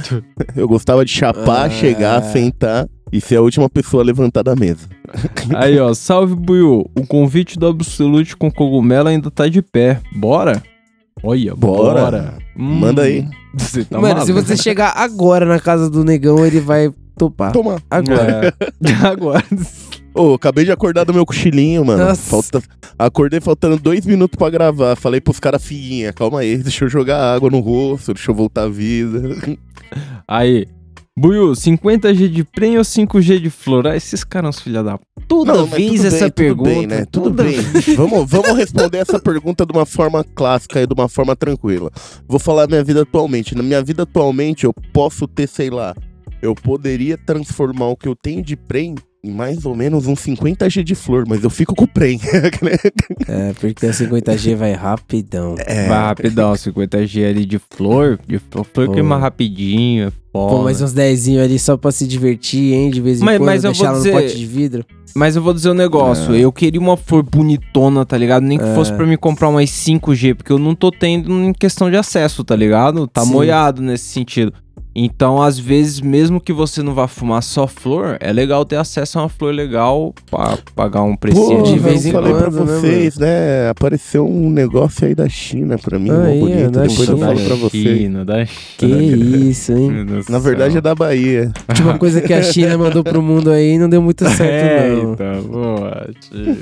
eu 0.54 0.68
gostava 0.68 1.04
de 1.04 1.10
chapar, 1.10 1.66
Ah. 1.66 1.70
chegar, 1.70 2.22
sentar 2.22 2.86
e 3.10 3.20
ser 3.20 3.36
a 3.36 3.40
última 3.42 3.68
pessoa 3.68 4.02
a 4.02 4.06
levantar 4.06 4.42
da 4.42 4.54
mesa. 4.54 4.86
Aí, 5.56 5.78
ó, 5.78 5.94
salve 5.94 6.34
Buiu. 6.34 6.84
O 6.94 7.06
convite 7.06 7.58
do 7.58 7.66
Absolute 7.68 8.36
com 8.36 8.50
cogumelo 8.50 9.08
ainda 9.08 9.30
tá 9.30 9.48
de 9.48 9.62
pé. 9.62 9.98
Bora? 10.14 10.62
Olha, 11.22 11.54
bora. 11.56 12.00
Bora. 12.02 12.38
Hum, 12.56 12.74
Manda 12.80 13.02
aí. 13.02 13.26
Você 13.54 13.84
tá 13.84 13.98
mano, 14.00 14.24
se 14.24 14.32
você 14.32 14.56
chegar 14.56 14.92
agora 14.96 15.44
na 15.46 15.58
casa 15.58 15.90
do 15.90 16.04
negão, 16.04 16.46
ele 16.46 16.60
vai 16.60 16.90
topar. 17.16 17.52
Toma. 17.52 17.76
Agora. 17.90 18.54
É. 18.58 18.92
Agora. 19.06 19.44
Ô, 20.20 20.34
acabei 20.34 20.66
de 20.66 20.70
acordar 20.70 21.04
do 21.04 21.14
meu 21.14 21.24
cochilinho, 21.24 21.82
mano. 21.82 22.04
Nossa. 22.04 22.30
Falta... 22.30 22.62
Acordei 22.98 23.40
faltando 23.40 23.78
dois 23.78 24.04
minutos 24.04 24.36
pra 24.36 24.50
gravar. 24.50 24.94
Falei 24.94 25.18
pros 25.18 25.40
caras, 25.40 25.64
figuinha, 25.64 26.12
calma 26.12 26.40
aí, 26.40 26.58
deixa 26.58 26.84
eu 26.84 26.90
jogar 26.90 27.34
água 27.34 27.48
no 27.48 27.60
rosto, 27.60 28.12
deixa 28.12 28.30
eu 28.30 28.34
voltar 28.34 28.64
à 28.64 28.68
vida. 28.68 29.58
Aí. 30.28 30.68
Buiu, 31.18 31.52
50G 31.52 32.28
de 32.28 32.44
prem 32.44 32.78
ou 32.78 32.84
5G 32.84 33.40
de 33.40 33.50
flor? 33.50 33.86
Ah, 33.86 33.96
esses 33.96 34.22
caras, 34.22 34.60
filha 34.60 34.82
da. 34.82 34.98
Toda 35.26 35.54
Não, 35.54 35.66
vez 35.66 35.96
tudo 35.96 36.06
essa 36.06 36.24
bem, 36.26 36.30
pergunta. 36.30 36.70
Tudo 36.70 36.76
bem, 36.76 36.86
né? 36.86 37.04
Tudo 37.10 37.24
toda 37.24 37.42
bem. 37.42 37.60
vamos, 37.96 38.30
vamos 38.30 38.56
responder 38.56 38.98
essa 38.98 39.18
pergunta 39.18 39.66
de 39.66 39.72
uma 39.72 39.84
forma 39.84 40.22
clássica 40.22 40.80
e 40.80 40.86
de 40.86 40.94
uma 40.94 41.08
forma 41.08 41.34
tranquila. 41.34 41.90
Vou 42.28 42.38
falar 42.38 42.68
minha 42.68 42.84
vida 42.84 43.02
atualmente. 43.02 43.54
Na 43.54 43.62
minha 43.62 43.82
vida 43.82 44.04
atualmente, 44.04 44.64
eu 44.64 44.72
posso 44.92 45.26
ter, 45.26 45.48
sei 45.48 45.70
lá, 45.70 45.94
eu 46.40 46.54
poderia 46.54 47.18
transformar 47.18 47.88
o 47.88 47.96
que 47.96 48.08
eu 48.08 48.14
tenho 48.14 48.42
de 48.42 48.54
prem 48.54 48.90
em 48.90 49.09
mais 49.24 49.64
ou 49.66 49.74
menos 49.74 50.06
uns 50.06 50.18
50G 50.20 50.82
de 50.82 50.94
flor, 50.94 51.24
mas 51.28 51.42
eu 51.44 51.50
fico 51.50 51.74
com 51.74 51.84
o 51.84 51.88
prem. 51.88 52.18
É, 53.28 53.52
porque 53.60 53.86
a 53.86 53.90
50G 53.90 54.56
vai 54.56 54.72
rapidão. 54.72 55.54
é, 55.58 55.86
Vai 55.86 55.98
rapidão, 55.98 56.52
50G 56.52 57.28
ali 57.28 57.44
de 57.44 57.58
flor. 57.70 58.18
De 58.26 58.38
flor, 58.38 58.64
flor 58.64 58.86
Pô. 58.88 58.92
queima 58.94 59.16
rapidinho, 59.18 60.08
é 60.08 60.12
foda. 60.32 60.56
Pô, 60.56 60.62
mais 60.62 60.80
uns 60.80 60.92
10 60.92 61.28
ali 61.38 61.58
só 61.58 61.76
pra 61.76 61.92
se 61.92 62.06
divertir, 62.06 62.72
hein? 62.74 62.90
De 62.90 63.00
vez 63.00 63.20
em 63.20 63.24
Mas- 63.24 63.38
quando, 63.38 63.46
mas 63.46 63.64
eu 63.64 63.72
deixar 63.72 63.92
dizer- 63.92 64.12
no 64.14 64.20
pote 64.20 64.36
de 64.38 64.46
vidro. 64.46 64.84
Mas 65.14 65.34
eu 65.36 65.42
vou 65.42 65.52
dizer 65.52 65.70
um 65.70 65.74
negócio, 65.74 66.34
eu 66.36 66.52
queria 66.52 66.80
uma 66.80 66.96
flor 66.96 67.22
bonitona, 67.24 68.06
tá 68.06 68.16
ligado? 68.16 68.44
Nem 68.44 68.58
que 68.58 68.64
É. 68.64 68.74
fosse 68.74 68.92
pra 68.92 69.04
me 69.06 69.16
comprar 69.16 69.48
umas 69.48 69.68
5G, 69.70 70.34
porque 70.34 70.52
eu 70.52 70.58
não 70.58 70.72
tô 70.74 70.90
tendo 70.92 71.32
em 71.32 71.52
questão 71.52 71.90
de 71.90 71.96
acesso, 71.96 72.44
tá 72.44 72.54
ligado? 72.54 73.06
Tá 73.08 73.22
Sim. 73.24 73.32
moiado 73.32 73.82
nesse 73.82 74.04
sentido. 74.04 74.52
Então, 74.92 75.40
às 75.40 75.56
vezes, 75.58 76.00
mesmo 76.00 76.40
que 76.40 76.52
você 76.52 76.82
não 76.82 76.94
vá 76.94 77.06
fumar 77.06 77.42
só 77.44 77.66
flor, 77.68 78.16
é 78.20 78.32
legal 78.32 78.64
ter 78.64 78.74
acesso 78.76 79.18
a 79.18 79.22
uma 79.22 79.28
flor 79.28 79.54
legal 79.54 80.12
pra 80.28 80.58
pagar 80.74 81.02
um 81.02 81.14
precinho 81.16 81.58
Pô, 81.58 81.62
de 81.62 81.78
vez 81.78 82.04
eu 82.04 82.10
em 82.10 82.12
falei 82.12 82.32
pra 82.34 82.50
quando, 82.50 82.64
né, 82.66 82.78
vocês, 82.80 83.16
né? 83.16 83.68
Apareceu 83.68 84.26
um 84.28 84.50
negócio 84.50 85.06
aí 85.06 85.14
da 85.14 85.28
China 85.28 85.78
pra 85.78 85.96
mim, 85.98 86.10
mó 86.10 86.22
Aí, 86.22 86.40
bonito. 86.40 86.70
da 86.72 86.82
Depois 86.82 87.08
eu 87.08 87.16
China. 87.16 87.26
falo 87.26 87.40
pra 87.46 87.54
vocês. 87.54 87.98
China, 87.98 88.24
da 88.24 88.46
Que 88.78 88.86
isso, 88.86 89.72
hein? 89.72 90.06
Na 90.28 90.38
verdade 90.40 90.76
é 90.78 90.80
da 90.80 90.94
Bahia. 90.94 91.52
Última 91.68 91.96
coisa 91.96 92.20
que 92.20 92.32
a 92.32 92.42
China 92.42 92.76
mandou 92.76 93.04
pro 93.04 93.22
mundo 93.22 93.50
aí 93.50 93.78
não 93.78 93.88
deu 93.88 94.02
muito 94.02 94.24
certo, 94.28 94.42
É, 94.42 94.88
não. 94.90 95.12
então, 95.12 95.42
boa, 95.44 96.10
tio. 96.20 96.56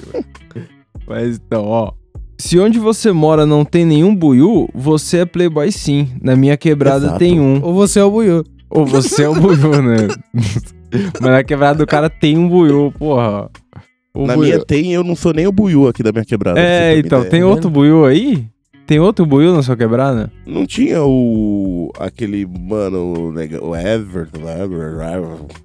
Mas 1.07 1.37
então, 1.37 1.65
ó. 1.65 1.93
Se 2.39 2.59
onde 2.59 2.79
você 2.79 3.11
mora 3.13 3.45
não 3.45 3.65
tem 3.65 3.85
nenhum 3.85 4.15
buiú, 4.15 4.69
você 4.75 5.19
é 5.19 5.25
playboy 5.27 5.71
sim. 5.73 6.09
Na 6.23 6.37
minha 6.37 6.57
quebrada 6.57 7.07
Exato. 7.07 7.19
tem 7.19 7.41
um. 7.41 7.61
Ou 7.65 7.75
você 7.75 7.99
é 7.99 8.05
o 8.05 8.11
Buiu. 8.11 8.45
Ou 8.71 8.87
você 8.87 9.25
é 9.25 9.29
o 9.29 9.35
buiú, 9.35 9.83
né? 9.83 10.07
Mas 11.21 11.31
na 11.33 11.43
quebrada 11.45 11.79
do 11.79 11.87
cara 11.87 12.09
tem 12.09 12.39
um 12.39 12.49
buiú, 12.49 12.93
porra. 12.93 13.51
O 14.15 14.27
Na 14.27 14.35
buiú- 14.35 14.47
minha 14.47 14.65
tem, 14.65 14.93
eu 14.93 15.03
não 15.03 15.17
sou 15.17 15.33
nem 15.33 15.47
o 15.47 15.53
buiú 15.53 15.89
aqui 15.89 16.03
da 16.03 16.13
minha 16.13 16.25
quebrada. 16.25 16.61
É, 16.61 16.97
então, 16.99 17.25
tem 17.25 17.41
tá 17.41 17.47
outro 17.47 17.69
buiú 17.71 18.05
aí? 18.05 18.45
Tem 18.87 18.99
outro 19.01 19.27
buiú 19.27 19.53
na 19.53 19.63
sua 19.63 19.77
quebrada? 19.77 20.31
Não 20.47 20.65
tinha 20.65 21.03
o. 21.05 21.91
aquele, 21.99 22.47
mano, 22.47 23.29
o 23.29 23.33
nega- 23.33 23.63
o 23.63 23.75
Ever, 23.77 24.29
o 24.43 24.49
Ever, 24.49 24.97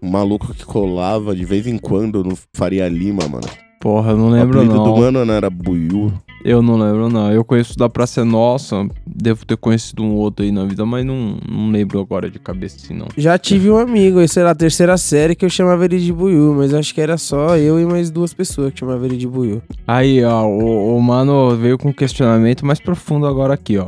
maluco 0.01 0.53
que 0.53 0.65
colava 0.65 1.33
de 1.35 1.45
vez 1.45 1.65
em 1.67 1.77
quando 1.77 2.23
no 2.23 2.37
Faria 2.53 2.87
Lima, 2.89 3.27
mano. 3.29 3.47
Porra, 3.83 4.11
eu 4.11 4.17
não 4.17 4.27
o 4.27 4.29
lembro 4.29 4.59
apelido 4.59 4.77
não. 4.77 4.93
do 4.93 4.97
mano 4.97 5.25
não 5.25 5.33
era 5.33 5.49
Buiú. 5.49 6.09
Eu 6.45 6.61
não 6.61 6.77
lembro 6.77 7.09
não. 7.09 7.29
Eu 7.33 7.43
conheço 7.43 7.77
da 7.77 7.89
Praça 7.89 8.23
Nossa, 8.23 8.87
devo 9.05 9.45
ter 9.45 9.57
conhecido 9.57 10.01
um 10.01 10.13
outro 10.13 10.45
aí 10.45 10.53
na 10.53 10.63
vida, 10.63 10.85
mas 10.85 11.05
não, 11.05 11.37
não 11.45 11.69
lembro 11.69 11.99
agora 11.99 12.31
de 12.31 12.39
cabeça 12.39 12.77
assim 12.77 12.93
não. 12.93 13.07
Já 13.17 13.37
tive 13.37 13.69
um 13.69 13.77
amigo, 13.77 14.25
sei 14.25 14.41
lá, 14.41 14.55
terceira 14.55 14.95
série, 14.97 15.35
que 15.35 15.43
eu 15.43 15.49
chamava 15.49 15.83
ele 15.83 15.99
de 15.99 16.13
Buiu, 16.13 16.53
mas 16.55 16.73
acho 16.73 16.95
que 16.95 17.01
era 17.01 17.17
só 17.17 17.57
eu 17.57 17.77
e 17.77 17.85
mais 17.85 18.09
duas 18.09 18.33
pessoas 18.33 18.71
que 18.71 18.79
chamavam 18.79 19.03
ele 19.03 19.17
de 19.17 19.27
Buiu. 19.27 19.61
Aí, 19.85 20.23
ó, 20.23 20.45
o, 20.45 20.95
o 20.95 21.01
mano 21.01 21.53
veio 21.57 21.77
com 21.77 21.89
um 21.89 21.93
questionamento 21.93 22.65
mais 22.65 22.79
profundo 22.79 23.27
agora 23.27 23.53
aqui, 23.53 23.77
ó. 23.77 23.87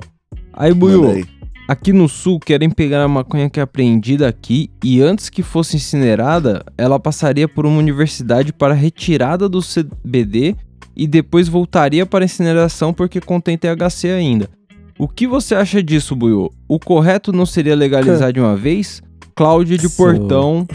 Aí, 0.51 0.73
Buiu, 0.73 1.09
aí. 1.09 1.25
Aqui 1.67 1.91
no 1.91 2.07
sul 2.07 2.39
querem 2.39 2.69
pegar 2.69 3.03
a 3.03 3.07
maconha 3.07 3.49
que 3.49 3.59
é 3.59 3.63
apreendida 3.63 4.27
aqui 4.27 4.69
e 4.83 5.01
antes 5.01 5.29
que 5.29 5.43
fosse 5.43 5.77
incinerada, 5.77 6.63
ela 6.77 6.99
passaria 6.99 7.47
por 7.47 7.65
uma 7.65 7.77
universidade 7.77 8.53
para 8.53 8.73
retirada 8.73 9.49
do 9.49 9.59
CBD 9.61 10.55
e 10.95 11.07
depois 11.07 11.47
voltaria 11.47 12.05
para 12.05 12.25
incineração 12.25 12.93
porque 12.93 13.19
contém 13.19 13.57
THC 13.57 14.09
ainda. 14.09 14.49
O 14.97 15.09
que 15.09 15.27
você 15.27 15.53
acha 15.53 15.83
disso, 15.83 16.15
Buiu? 16.15 16.49
O 16.67 16.79
correto 16.79 17.33
não 17.33 17.45
seria 17.45 17.75
legalizar 17.75 18.31
de 18.31 18.39
uma 18.39 18.55
vez? 18.55 19.01
Cláudia 19.35 19.77
de. 19.77 19.89
Portão, 19.89 20.65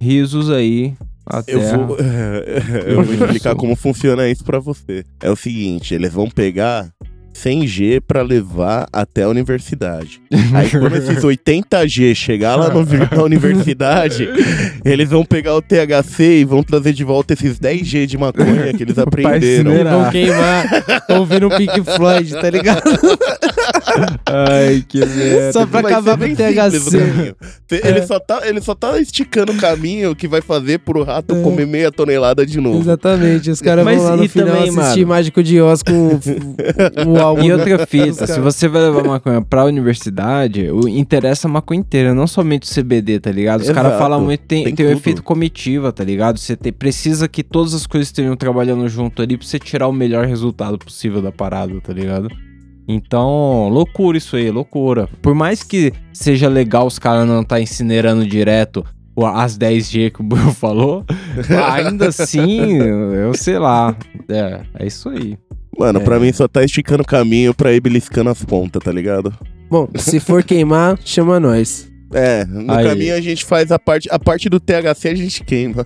risos 0.00 0.48
aí. 0.48 0.94
Até 1.26 1.54
Eu 1.54 1.60
vou, 1.60 1.96
eu 2.86 3.02
vou 3.02 3.14
explicar 3.14 3.56
como 3.56 3.74
funciona 3.74 4.28
isso 4.28 4.44
pra 4.44 4.60
você. 4.60 5.04
É 5.20 5.28
o 5.28 5.34
seguinte, 5.34 5.92
eles 5.92 6.12
vão 6.12 6.28
pegar 6.30 6.88
100G 7.34 8.00
pra 8.06 8.22
levar 8.22 8.86
até 8.92 9.24
a 9.24 9.28
universidade. 9.28 10.20
Aí 10.54 10.70
quando 10.70 10.96
esses 10.96 11.22
80G 11.22 12.14
chegar 12.14 12.56
lá 12.56 12.68
no- 12.70 12.84
na 12.84 13.22
universidade, 13.22 14.28
eles 14.84 15.10
vão 15.10 15.24
pegar 15.24 15.54
o 15.54 15.60
THC 15.62 16.40
e 16.40 16.44
vão 16.44 16.62
trazer 16.62 16.92
de 16.92 17.04
volta 17.04 17.32
esses 17.34 17.58
10G 17.58 18.06
de 18.06 18.16
maconha 18.16 18.72
que 18.72 18.82
eles 18.82 18.96
aprenderam. 18.98 19.72
Vão 19.84 20.10
queimar, 20.10 20.64
ouvindo 21.10 21.48
o 21.48 21.56
Pink 21.56 21.82
Floyd, 21.96 22.30
tá 22.40 22.48
ligado? 22.50 22.82
Ai, 24.26 24.84
que 24.88 24.98
merda. 25.04 25.52
Só 25.52 25.66
pra 25.66 25.82
Vai 25.82 25.92
acabar 25.92 26.18
com 26.18 26.24
o 26.24 26.36
THC. 26.36 26.98
caminho. 26.98 27.36
Ele, 27.70 28.06
só 28.06 28.18
tá, 28.20 28.40
ele 28.48 28.60
só 28.60 28.74
tá 28.74 28.98
esticando 29.00 29.52
o 29.52 29.56
caminho 29.56 30.14
que 30.14 30.26
vai 30.28 30.40
fazer 30.40 30.78
pro 30.78 31.02
rato 31.02 31.34
É. 31.34 31.42
comer 31.42 31.66
meia 31.66 31.90
tonelada 31.92 32.46
de 32.46 32.60
novo. 32.60 32.80
Exatamente, 32.80 33.50
os 33.50 33.60
caras 33.60 33.84
vão 33.84 34.02
lá 34.02 34.16
no 34.16 34.24
e 34.24 34.28
final 34.28 34.48
também, 34.48 34.62
assistir 34.68 35.00
mano? 35.00 35.08
Mágico 35.08 35.42
de 35.42 35.60
Oz 35.60 35.82
com 35.82 35.92
o, 35.92 36.20
o 37.12 37.20
álbum. 37.24 37.42
E 37.42 37.52
outra 37.52 37.86
fita, 37.86 38.26
se 38.26 38.40
você 38.40 38.68
vai 38.68 38.82
levar 38.82 39.04
maconha 39.04 39.42
pra 39.42 39.64
universidade, 39.64 40.70
o, 40.70 40.88
interessa 40.88 41.48
a 41.48 41.50
maconha 41.50 41.80
inteira, 41.80 42.14
não 42.14 42.26
somente 42.26 42.70
o 42.70 42.74
CBD, 42.74 43.20
tá 43.20 43.30
ligado? 43.32 43.60
Os 43.62 43.70
caras 43.70 43.98
falam 43.98 44.20
muito, 44.20 44.40
tem, 44.42 44.64
tem 44.64 44.74
tem 44.74 44.86
o 44.86 44.90
efeito 44.90 45.22
comitiva, 45.22 45.92
tá 45.92 46.04
ligado? 46.04 46.38
Você 46.38 46.56
te- 46.56 46.72
precisa 46.72 47.26
que 47.28 47.42
todas 47.42 47.74
as 47.74 47.86
coisas 47.86 48.08
estejam 48.08 48.36
trabalhando 48.36 48.88
junto 48.88 49.20
ali 49.22 49.36
pra 49.36 49.46
você 49.46 49.58
tirar 49.58 49.88
o 49.88 49.92
melhor 49.92 50.26
resultado 50.26 50.78
possível 50.78 51.20
da 51.20 51.32
parada, 51.32 51.80
tá 51.80 51.92
ligado? 51.92 52.28
Então, 52.86 53.68
loucura 53.70 54.18
isso 54.18 54.36
aí, 54.36 54.50
loucura. 54.50 55.08
Por 55.22 55.34
mais 55.34 55.62
que 55.62 55.92
seja 56.12 56.48
legal 56.48 56.86
os 56.86 56.98
caras 56.98 57.26
não 57.26 57.42
tá 57.42 57.60
incinerando 57.60 58.26
direto 58.26 58.84
as 59.24 59.56
10G 59.58 60.10
que 60.10 60.20
o 60.20 60.24
Buiu 60.24 60.50
falou, 60.54 61.04
ainda 61.76 62.08
assim, 62.08 62.78
eu 62.78 63.34
sei 63.34 63.58
lá. 63.58 63.96
É, 64.28 64.60
é 64.78 64.86
isso 64.86 65.08
aí. 65.08 65.38
Mano, 65.78 66.00
É. 66.00 66.02
pra 66.04 66.18
mim 66.20 66.32
só 66.32 66.46
tá 66.48 66.62
esticando 66.64 67.02
o 67.02 67.06
caminho 67.06 67.52
pra 67.52 67.72
ir 67.72 67.80
beliscando 67.80 68.30
as 68.30 68.44
pontas, 68.44 68.82
tá 68.82 68.92
ligado? 68.92 69.32
Bom, 69.70 69.88
se 69.96 70.20
for 70.20 70.42
queimar, 70.44 70.98
chama 71.04 71.38
nós. 71.40 71.90
É, 72.12 72.44
no 72.44 72.72
Aí. 72.72 72.86
caminho 72.86 73.14
a 73.16 73.20
gente 73.20 73.44
faz 73.44 73.72
a 73.72 73.78
parte. 73.78 74.08
A 74.08 74.18
parte 74.20 74.48
do 74.48 74.60
THC 74.60 75.08
a 75.08 75.14
gente 75.16 75.42
queima. 75.42 75.84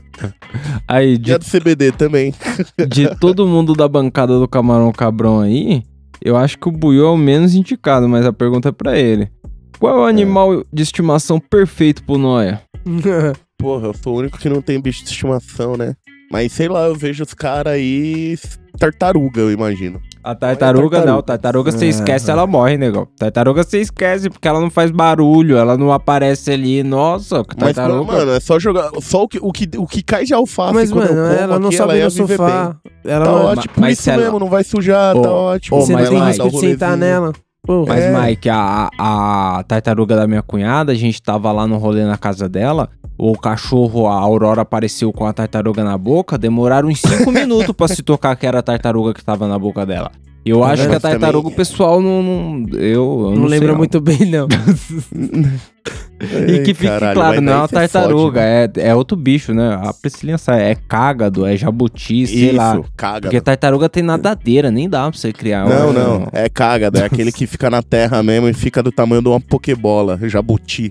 Aí, 0.86 1.14
E 1.14 1.18
de, 1.18 1.32
a 1.32 1.38
do 1.38 1.44
CBD 1.46 1.90
também. 1.92 2.34
de 2.86 3.14
todo 3.16 3.46
mundo 3.46 3.72
da 3.72 3.88
bancada 3.88 4.38
do 4.38 4.46
Camarão 4.46 4.92
Cabrão 4.92 5.40
aí, 5.40 5.82
eu 6.22 6.36
acho 6.36 6.58
que 6.58 6.68
o 6.68 6.72
Buiu 6.72 7.06
é 7.06 7.10
o 7.10 7.16
menos 7.16 7.54
indicado, 7.54 8.06
mas 8.08 8.26
a 8.26 8.32
pergunta 8.32 8.68
é 8.68 8.72
pra 8.72 8.98
ele. 8.98 9.30
Qual 9.78 9.96
é 9.96 10.00
o 10.02 10.04
animal 10.06 10.64
de 10.70 10.82
estimação 10.82 11.40
perfeito 11.40 12.02
pro 12.04 12.18
Noia? 12.18 12.60
Porra, 13.58 13.88
eu 13.88 13.94
sou 13.94 14.14
o 14.14 14.18
único 14.18 14.38
que 14.38 14.48
não 14.48 14.62
tem 14.62 14.80
bicho 14.80 15.04
de 15.04 15.10
estimação, 15.10 15.76
né? 15.76 15.94
Mas 16.30 16.52
sei 16.52 16.68
lá, 16.68 16.86
eu 16.86 16.94
vejo 16.94 17.24
os 17.24 17.32
caras 17.34 17.72
aí. 17.72 18.36
Tartaruga, 18.78 19.40
eu 19.40 19.50
imagino. 19.50 19.98
A 20.22 20.34
tartaruga, 20.34 20.98
tartaruga. 20.98 21.12
não. 21.12 21.22
Tartaruga 21.22 21.72
você 21.72 21.86
Ah, 21.86 21.88
esquece, 21.88 22.30
ah. 22.30 22.34
ela 22.34 22.46
morre, 22.46 22.76
negão. 22.76 23.08
Tartaruga 23.18 23.64
você 23.64 23.80
esquece, 23.80 24.28
porque 24.28 24.46
ela 24.46 24.60
não 24.60 24.70
faz 24.70 24.90
barulho, 24.90 25.56
ela 25.56 25.76
não 25.76 25.90
aparece 25.92 26.50
ali. 26.52 26.82
Nossa, 26.82 27.42
que 27.42 27.56
Mas, 27.58 27.74
tartaruga. 27.74 28.12
mano, 28.12 28.30
é 28.32 28.40
só 28.40 28.58
jogar. 28.58 28.90
Só 29.00 29.22
o 29.22 29.28
que, 29.28 29.38
o 29.40 29.50
que, 29.50 29.68
o 29.78 29.86
que 29.86 30.02
cai 30.02 30.24
de 30.24 30.34
alface. 30.34 30.74
Mas, 30.74 30.92
quando 30.92 31.08
eu 31.08 31.14
mano, 31.16 31.28
como 31.28 31.40
ela 31.40 31.58
não 31.58 31.68
aqui, 31.68 31.76
sobe 31.78 31.94
ia 31.96 32.04
no 32.04 32.10
viver 32.10 32.36
sofá. 32.36 32.76
Ela 33.04 33.24
Tá 33.24 33.32
não... 33.32 33.44
ótimo, 33.46 33.74
por 33.74 33.80
mas 33.80 33.98
isso 33.98 34.10
ela- 34.10 34.22
mesmo, 34.22 34.38
não 34.38 34.48
vai 34.50 34.62
sujar, 34.64 35.16
Ô, 35.16 35.22
tá 35.22 35.30
ótimo. 35.30 35.76
ô, 35.78 35.80
Você 35.80 35.92
mas 35.94 36.10
não 36.10 36.18
tem 36.18 36.26
risco 36.28 36.50
de 36.50 36.60
sentar 36.60 36.96
nela. 36.96 37.32
Pô, 37.68 37.84
Mas, 37.86 38.02
É. 38.02 38.18
Mike, 38.18 38.48
a, 38.48 38.88
a 38.98 39.62
tartaruga 39.68 40.16
da 40.16 40.26
minha 40.26 40.40
cunhada, 40.40 40.90
a 40.92 40.94
gente 40.94 41.20
tava 41.20 41.52
lá 41.52 41.66
no 41.66 41.76
rolê 41.76 42.02
na 42.02 42.16
casa 42.16 42.48
dela. 42.48 42.88
O 43.18 43.36
cachorro, 43.36 44.06
a 44.08 44.14
Aurora, 44.14 44.62
apareceu 44.62 45.12
com 45.12 45.26
a 45.26 45.34
tartaruga 45.34 45.84
na 45.84 45.98
boca. 45.98 46.38
Demoraram 46.38 46.88
uns 46.88 47.02
5 47.02 47.28
minutos 47.30 47.76
pra 47.76 47.86
se 47.86 48.02
tocar 48.02 48.34
que 48.36 48.46
era 48.46 48.60
a 48.60 48.62
tartaruga 48.62 49.12
que 49.12 49.22
tava 49.22 49.46
na 49.46 49.58
boca 49.58 49.84
dela. 49.84 50.10
Eu 50.50 50.64
acho 50.64 50.88
que 50.88 50.94
a 50.94 51.00
tartaruga, 51.00 51.48
o 51.48 51.52
pessoal 51.52 52.00
não. 52.00 52.22
não 52.22 52.66
eu, 52.78 52.80
eu 52.82 53.30
não, 53.30 53.36
não, 53.42 53.48
sei, 53.48 53.58
lembra 53.58 53.74
muito 53.74 54.00
bem, 54.00 54.18
não. 54.26 54.46
E 56.20 56.58
que 56.64 56.74
fique 56.74 56.98
claro, 57.14 57.40
não 57.40 57.52
é 57.52 57.56
uma 57.56 57.68
fode, 57.68 57.72
tartaruga, 57.88 58.40
né? 58.40 58.64
é, 58.76 58.88
é 58.88 58.94
outro 58.94 59.16
bicho, 59.16 59.54
né? 59.54 59.78
A 59.80 59.92
Priscilinha 59.92 60.36
sabe, 60.36 60.62
é 60.62 60.74
cágado, 60.74 61.46
é 61.46 61.56
jabuti, 61.56 62.26
sei 62.26 62.48
Isso, 62.48 62.56
lá. 62.56 62.80
caga. 62.96 63.20
Porque 63.28 63.40
tartaruga 63.40 63.88
tem 63.88 64.02
nadadeira, 64.02 64.68
nem 64.70 64.88
dá 64.88 65.08
pra 65.08 65.16
você 65.18 65.32
criar. 65.32 65.68
Não, 65.68 65.90
um- 65.90 65.92
não, 65.92 66.28
é 66.32 66.48
cagada, 66.48 66.98
é 66.98 67.04
aquele 67.04 67.30
que 67.30 67.46
fica 67.46 67.70
na 67.70 67.82
terra 67.82 68.20
mesmo 68.22 68.48
e 68.48 68.52
fica 68.52 68.82
do 68.82 68.90
tamanho 68.90 69.22
de 69.22 69.28
uma 69.28 69.40
pokebola, 69.40 70.18
jabuti. 70.24 70.90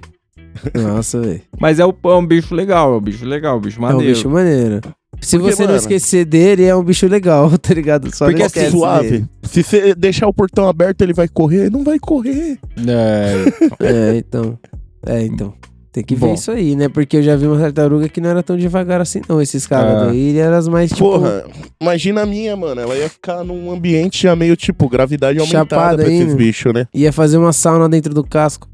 Nossa, 0.74 1.20
velho. 1.20 1.42
Mas 1.60 1.78
é, 1.78 1.86
o- 1.86 1.94
é 2.06 2.16
um 2.16 2.26
bicho 2.26 2.56
legal, 2.56 2.94
é 2.94 2.98
um 2.98 3.02
bicho 3.02 3.26
legal, 3.26 3.58
um 3.58 3.62
bicho 3.62 3.78
É 3.78 3.80
um 3.80 3.92
maneiro. 3.92 4.14
bicho 4.16 4.30
maneiro. 4.30 4.82
Se 5.22 5.38
Porque, 5.38 5.56
você 5.56 5.64
não 5.64 5.70
mano- 5.70 5.80
esquecer 5.80 6.26
dele, 6.26 6.64
é 6.66 6.76
um 6.76 6.84
bicho 6.84 7.08
legal, 7.08 7.56
tá 7.58 7.74
ligado? 7.74 8.14
Só 8.16 8.26
Porque 8.26 8.40
não 8.40 8.46
assim, 8.46 8.60
esquece 8.60 8.78
suave. 8.78 9.10
dele. 9.10 9.26
Se 9.44 9.64
você 9.64 9.96
deixar 9.96 10.28
o 10.28 10.34
portão 10.34 10.68
aberto, 10.68 11.02
ele 11.02 11.14
vai 11.14 11.28
correr? 11.28 11.70
Não 11.72 11.84
vai 11.84 11.98
correr. 12.00 12.58
É, 12.88 13.44
É, 14.14 14.18
então. 14.18 14.58
É, 15.06 15.24
então. 15.24 15.54
Tem 15.92 16.04
que 16.04 16.14
ver 16.14 16.28
Bom. 16.28 16.34
isso 16.36 16.52
aí, 16.52 16.76
né? 16.76 16.88
Porque 16.90 17.18
eu 17.18 17.24
já 17.24 17.36
vi 17.36 17.48
uma 17.48 17.58
tartaruga 17.60 18.08
que 18.08 18.22
não 18.22 18.30
era 18.30 18.44
tão 18.44 18.56
devagar 18.56 19.02
assim, 19.02 19.20
não. 19.28 19.42
Esses 19.42 19.66
caras 19.66 20.04
Ah. 20.04 20.06
daí, 20.06 20.30
ele 20.30 20.38
era 20.38 20.56
as 20.56 20.68
mais, 20.68 20.92
tipo... 20.92 21.00
Porra, 21.10 21.44
imagina 21.82 22.22
a 22.22 22.26
minha, 22.26 22.56
mano. 22.56 22.80
Ela 22.80 22.96
ia 22.96 23.10
ficar 23.10 23.44
num 23.44 23.72
ambiente 23.72 24.22
já 24.22 24.36
meio 24.36 24.56
tipo 24.56 24.88
gravidade 24.88 25.40
aumentada 25.40 25.68
Chapada 25.70 26.04
pra 26.04 26.12
esses 26.12 26.22
ainda. 26.28 26.36
bichos, 26.36 26.72
né? 26.72 26.86
Ia 26.94 27.12
fazer 27.12 27.38
uma 27.38 27.52
sauna 27.52 27.90
dentro 27.90 28.14
do 28.14 28.24
casco. 28.24 28.70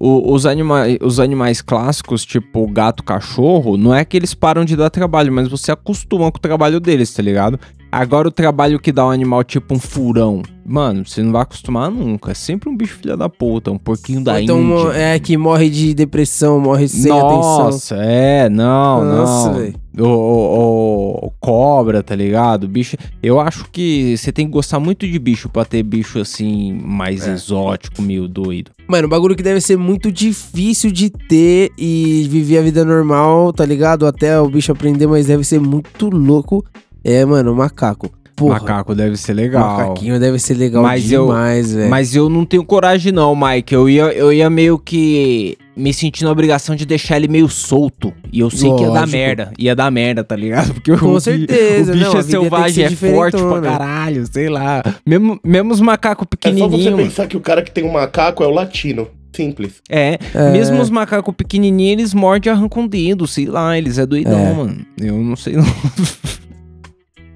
O- 0.00 0.32
os, 0.32 0.46
anima 0.46 0.84
os 1.02 1.18
animais 1.20 1.60
clássicos, 1.60 2.24
tipo 2.24 2.66
gato, 2.68 3.02
cachorro, 3.02 3.76
não 3.76 3.94
é 3.94 4.04
que 4.04 4.16
eles 4.16 4.34
param 4.34 4.64
de 4.64 4.76
dar 4.76 4.90
trabalho, 4.90 5.32
mas 5.32 5.48
você 5.48 5.72
acostuma 5.72 6.30
com 6.30 6.38
o 6.38 6.40
trabalho 6.40 6.78
deles, 6.80 7.12
tá 7.12 7.22
ligado? 7.22 7.58
Agora 7.90 8.28
o 8.28 8.30
trabalho 8.30 8.78
que 8.78 8.92
dá 8.92 9.06
um 9.06 9.10
animal 9.10 9.42
tipo 9.42 9.74
um 9.74 9.78
furão, 9.78 10.42
mano, 10.64 11.06
você 11.06 11.22
não 11.22 11.32
vai 11.32 11.42
acostumar 11.42 11.90
nunca. 11.90 12.32
É 12.32 12.34
sempre 12.34 12.68
um 12.68 12.76
bicho 12.76 12.96
filha 13.00 13.16
da 13.16 13.30
puta, 13.30 13.70
um 13.70 13.78
porquinho 13.78 14.22
da 14.22 14.40
então 14.42 14.60
Índia. 14.60 14.92
é 14.92 15.18
que 15.18 15.36
morre 15.38 15.70
de 15.70 15.94
depressão, 15.94 16.60
morre 16.60 16.86
sem 16.86 17.10
atenção. 17.10 17.64
Nossa, 17.64 17.94
é, 17.96 18.48
não, 18.50 19.04
Nossa, 19.04 19.72
não. 19.94 20.06
O, 20.06 20.06
o- 20.06 21.26
o 21.26 21.30
cobra, 21.40 22.02
tá 22.02 22.14
ligado? 22.14 22.68
Bicho. 22.68 22.96
Eu 23.22 23.40
acho 23.40 23.64
que 23.72 24.16
você 24.16 24.30
tem 24.30 24.46
que 24.46 24.52
gostar 24.52 24.78
muito 24.78 25.08
de 25.08 25.18
bicho 25.18 25.48
pra 25.48 25.64
ter 25.64 25.82
bicho 25.82 26.20
assim, 26.20 26.78
mais 26.84 27.26
É. 27.26 27.32
exótico, 27.32 28.02
meio 28.02 28.28
doido. 28.28 28.70
Mano, 28.86 29.06
um 29.06 29.10
bagulho 29.10 29.34
que 29.34 29.42
deve 29.42 29.60
ser 29.60 29.76
muito 29.76 30.12
difícil 30.12 30.90
de 30.92 31.10
ter 31.10 31.72
e 31.76 32.26
viver 32.30 32.58
a 32.58 32.62
vida 32.62 32.84
normal, 32.84 33.52
tá 33.52 33.64
ligado? 33.64 34.06
Até 34.06 34.38
o 34.40 34.48
bicho 34.48 34.70
aprender, 34.70 35.06
mas 35.06 35.26
deve 35.26 35.42
ser 35.42 35.58
muito 35.60 36.08
louco. 36.10 36.64
É, 37.04 37.24
mano, 37.24 37.54
macaco. 37.54 38.10
Porra, 38.36 38.60
Macaco 38.60 38.94
deve 38.94 39.16
ser 39.16 39.32
legal. 39.34 39.78
macaquinho 39.78 40.20
deve 40.20 40.38
ser 40.38 40.54
legal 40.54 40.84
Mas 40.84 41.10
eu- 41.10 41.26
demais, 41.26 41.72
velho. 41.74 41.90
Mas 41.90 42.14
eu 42.14 42.28
não 42.28 42.44
tenho 42.44 42.64
coragem, 42.64 43.10
não, 43.10 43.34
Mike. 43.34 43.74
Eu 43.74 43.90
ia, 43.90 44.04
eu 44.12 44.32
ia 44.32 44.48
meio 44.48 44.78
que 44.78 45.58
me 45.76 45.92
sentir 45.92 46.22
na 46.22 46.30
obrigação 46.30 46.76
de 46.76 46.86
deixar 46.86 47.16
ele 47.16 47.26
meio 47.26 47.48
solto. 47.48 48.14
E 48.32 48.38
eu 48.38 48.48
sei 48.48 48.72
que 48.76 48.82
ia 48.82 48.90
dar 48.90 49.00
Lógico. 49.00 49.10
merda. 49.18 49.52
Ia 49.58 49.74
dar 49.74 49.90
merda, 49.90 50.22
tá 50.22 50.36
ligado? 50.36 50.70
Porque 50.74 50.96
Com 50.96 51.14
o, 51.14 51.20
certeza, 51.20 51.90
o 51.90 51.94
bicho 51.96 52.12
não, 52.12 52.18
é 52.20 52.22
selvagem, 52.22 52.84
é 52.84 52.90
forte 52.92 53.42
pra 53.42 53.60
caralho, 53.60 54.24
sei 54.30 54.48
lá. 54.48 54.84
Mesmo, 55.04 55.40
mesmo 55.44 55.72
os 55.72 55.80
macacos 55.80 56.24
É 56.40 56.48
só 56.50 56.68
você 56.68 56.70
pequenininhos. 56.70 57.08
pensar 57.08 57.26
que 57.26 57.36
o 57.36 57.40
cara 57.40 57.60
que 57.60 57.72
tem 57.72 57.82
um 57.82 57.90
macaco 57.92 58.44
é 58.44 58.46
o 58.46 58.50
latino. 58.50 59.08
Simples. 59.34 59.74
É, 59.90 60.16
É. 60.32 60.50
mesmo 60.52 60.80
os 60.80 60.90
macacos 60.90 61.34
pequenininhos, 61.34 61.92
eles 62.00 62.14
mordem 62.14 62.50
e 62.52 62.54
arrancam 62.54 62.84
o 62.84 62.88
dedo, 62.88 63.26
sei 63.26 63.46
lá, 63.46 63.76
eles 63.76 63.98
é 63.98 64.06
doidão, 64.06 64.38
É. 64.38 64.52
mano. 64.52 64.76
Eu 64.96 65.14
não 65.18 65.34
sei 65.36 65.54
não. 65.56 65.64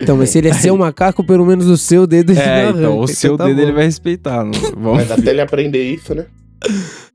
Então, 0.02 0.16
mas 0.16 0.30
se 0.30 0.38
ele 0.38 0.48
é 0.48 0.52
seu 0.54 0.76
macaco, 0.78 1.24
pelo 1.24 1.46
menos 1.46 1.66
o 1.68 1.76
seu 1.76 2.06
dedo 2.06 2.32
ele 2.32 2.40
É, 2.40 2.64
não 2.72 2.78
então 2.78 2.92
o 2.94 2.98
arranca, 2.98 3.12
seu 3.14 3.36
tá 3.38 3.44
dedo 3.46 3.56
bom. 3.56 3.62
ele 3.62 3.72
vai 3.72 3.84
respeitar. 3.84 4.44
Não, 4.44 4.52
vamos 4.76 4.98
Mas 4.98 5.10
até 5.10 5.30
ele 5.30 5.40
aprender 5.40 5.82
isso, 5.82 6.14
né? 6.14 6.26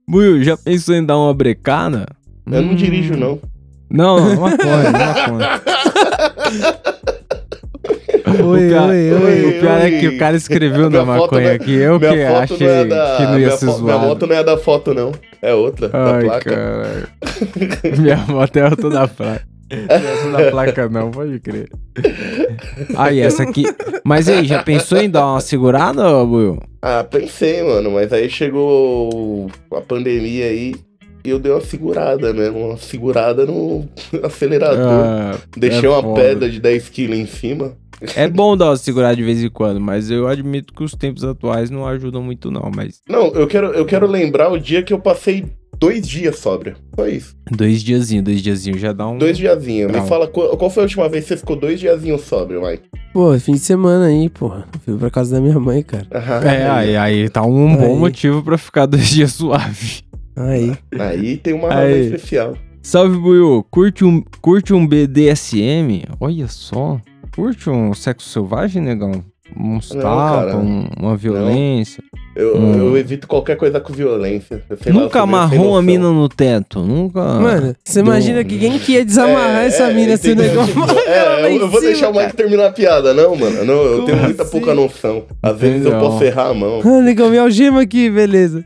Buiu, 0.10 0.44
já 0.44 0.56
pensou 0.58 0.96
em 0.96 1.06
dar 1.06 1.18
uma 1.18 1.34
brecada? 1.34 2.06
Eu 2.50 2.62
não 2.62 2.72
Hum. 2.72 2.76
dirijo, 2.76 3.16
não. 3.16 3.40
Não, 3.90 4.20
não, 4.20 4.42
maconha, 4.42 4.92
maconha. 4.92 5.62
Oi, 8.46 8.68
o, 8.68 8.74
ca- 8.74 8.86
oi, 8.88 9.14
oi. 9.14 9.46
o 9.58 9.60
pior 9.62 9.80
é 9.80 9.92
que 10.00 10.08
o 10.10 10.18
cara 10.18 10.36
escreveu 10.36 10.90
na 10.90 11.04
Minha 11.04 11.06
foto 11.06 11.22
maconha 11.22 11.42
não 11.44 11.50
é- 11.52 11.56
aqui, 11.56 11.72
eu 11.74 12.00
minha 12.00 12.12
que 12.14 12.26
foto 12.28 12.54
achei 12.54 12.68
é 12.68 12.86
da. 12.86 13.16
que 13.18 13.24
não 13.24 13.32
ia 13.32 13.38
minha, 13.38 13.52
ser 13.58 13.66
fo- 13.68 13.80
minha 13.82 13.98
moto 13.98 14.28
não 14.28 14.36
é 14.36 14.44
da 14.44 14.58
foto, 14.58 14.94
não. 14.94 15.12
É 15.42 15.54
outra, 15.54 15.88
da 15.90 16.16
Ai, 16.16 16.24
placa. 16.26 16.50
caralho. 16.52 17.08
Minha 18.02 18.18
moto 18.28 18.58
é 18.58 18.66
outra 18.66 18.90
da 18.90 19.08
placa. 19.08 19.48
Essa 19.90 20.32
da 20.32 20.50
placa 20.52 20.88
não, 20.90 21.12
pode 21.12 21.40
crer. 21.40 21.70
Aí, 22.96 23.20
essa 23.20 23.44
aqui. 23.44 23.64
Mas 24.04 24.30
aí, 24.30 24.46
já 24.46 24.64
pensou 24.64 24.98
em 24.98 25.10
dar 25.10 25.26
uma 25.26 25.42
segurada, 25.42 26.04
Buiu? 26.26 26.60
Ah, 26.82 27.04
pensei, 27.04 27.62
mano, 27.64 27.92
mas 27.92 28.14
aí 28.14 28.30
chegou 28.30 29.52
a 29.74 29.82
pandemia 29.82 30.46
aí 30.46 30.74
e 31.26 31.30
eu 31.30 31.40
dei 31.40 31.52
uma 31.52 31.60
segurada 31.60 32.34
mesmo, 32.34 32.68
uma 32.70 32.78
segurada 32.78 33.46
no 33.46 33.86
acelerador. 34.24 35.04
Ah, 35.04 35.38
Deixei 35.58 35.86
é 35.86 35.90
uma 35.90 36.02
foda. 36.02 36.22
pedra 36.22 36.50
de 36.50 36.60
10 36.62 36.90
kg 36.90 37.14
em 37.16 37.26
cima. 37.26 37.74
É 38.16 38.28
bom 38.28 38.56
dar 38.56 38.68
uma 38.68 38.78
segurada 38.78 39.16
de 39.16 39.24
vez 39.24 39.44
em 39.44 39.50
quando, 39.50 39.82
mas 39.82 40.12
eu 40.12 40.28
admito 40.28 40.72
que 40.72 40.84
os 40.84 40.92
tempos 40.94 41.24
atuais 41.24 41.72
não 41.72 41.86
ajudam 41.88 42.22
muito, 42.22 42.52
não. 42.52 42.72
Mas 42.74 43.02
Não, 43.10 43.28
eu 43.34 43.48
quero, 43.48 43.68
eu 43.74 43.86
quero 43.86 44.06
lembrar 44.06 44.50
o 44.50 44.60
dia 44.60 44.84
que 44.84 44.94
eu 44.94 45.00
passei 45.00 45.46
dois 45.80 46.08
dias 46.08 46.38
sóbrio. 46.40 46.76
Só 46.96 47.08
isso. 47.08 47.36
dois 47.52 47.82
diazinhos, 47.84 48.24
dois 48.24 48.42
diazinhos 48.42 48.80
já 48.82 48.94
dá 48.94 49.08
um. 49.08 49.18
Dois 49.18 49.38
diazinhos. 49.38 49.92
Me 49.92 49.98
Não. 50.00 50.08
fala 50.08 50.28
qual, 50.28 50.56
qual 50.58 50.70
foi 50.70 50.84
a 50.84 50.86
última 50.86 51.10
vez 51.10 51.24
que 51.24 51.30
você 51.30 51.38
ficou 51.38 51.56
dois 51.56 51.80
diazinhos 51.80 52.22
sóbrio, 52.22 52.62
Mike? 52.66 52.84
Pô, 53.14 53.38
fim 53.40 53.54
de 53.54 53.60
semana 53.60 54.06
aí, 54.06 54.30
porra. 54.30 54.68
Fui 54.86 54.98
pra 54.98 55.10
casa 55.10 55.36
da 55.36 55.42
minha 55.42 55.60
mãe, 55.60 55.82
cara. 55.84 56.08
Aham. 56.14 56.44
É, 56.48 56.70
aí, 56.70 56.96
aí 56.98 57.30
tá 57.30 57.42
um 57.44 57.76
bom 57.76 57.94
Aí. 57.94 58.00
motivo 58.00 58.44
pra 58.44 58.58
ficar 58.58 58.86
dois 58.86 59.08
dias 59.10 59.34
suave. 59.34 60.02
Aí. 60.36 60.76
Aí 61.00 61.38
tem 61.38 61.54
uma 61.54 61.70
razão 61.70 61.98
especial. 61.98 62.58
Salve, 62.82 63.18
Buiu. 63.18 63.66
Curte 63.72 64.06
um, 64.06 64.24
curte 64.42 64.74
um 64.74 64.86
BDSM? 64.88 66.04
Olha 66.20 66.48
só. 66.48 67.00
Curte 67.36 67.70
um 67.70 67.94
sexo 67.94 68.30
selvagem, 68.30 68.82
negão? 68.82 69.24
Tapas, 69.56 70.46
cara. 70.52 70.58
um- 70.58 70.88
uma 71.00 71.16
violência. 71.18 72.04
Eu, 72.36 72.56
Hum. 72.58 72.74
eu 72.90 72.98
evito 72.98 73.28
qualquer 73.28 73.56
coisa 73.58 73.80
com 73.80 73.92
violência. 73.92 74.62
Eu 74.70 74.78
sei 74.78 74.92
lá, 74.94 75.00
eu 75.00 75.04
Nunca 75.06 75.14
sem 75.20 75.22
amarrou 75.24 75.58
uma 75.60 75.66
noção. 75.70 75.82
mina 75.82 76.12
no 76.12 76.30
teto? 76.30 76.80
Nunca. 76.82 77.20
Mano, 77.22 77.76
você 77.84 78.00
imagina 78.00 78.44
que 78.44 78.60
quem 78.60 78.78
que 78.78 78.92
ia 78.94 79.04
desamarrar 79.04 79.64
É, 79.64 79.66
essa 79.68 79.84
é, 79.86 79.94
mina 79.94 80.16
se 80.18 80.32
entendeu? 80.32 80.50
negócio 80.52 80.74
Tipo, 80.74 80.86
É, 81.10 81.46
eu, 81.56 81.62
eu 81.62 81.68
vou 81.68 81.82
deixar 81.82 82.10
o 82.10 82.16
Mike 82.16 82.36
terminar 82.36 82.68
a 82.68 82.72
piada, 82.72 83.14
não, 83.14 83.36
mano. 83.36 83.66
Não, 83.66 83.74
eu 83.82 83.94
Como 83.96 84.06
tenho 84.06 84.18
muita 84.20 84.44
assim? 84.44 84.52
pouca 84.52 84.74
noção. 84.76 85.24
Às 85.42 85.58
vezes 85.58 85.84
eu 85.86 85.92
Entendeu? 85.92 86.10
posso 86.10 86.24
errar 86.24 86.50
a 86.50 86.54
mão. 86.54 86.82
Ah, 86.86 87.02
negão, 87.02 87.30
minha 87.30 87.42
algema 87.42 87.82
aqui, 87.82 88.08
beleza. 88.10 88.64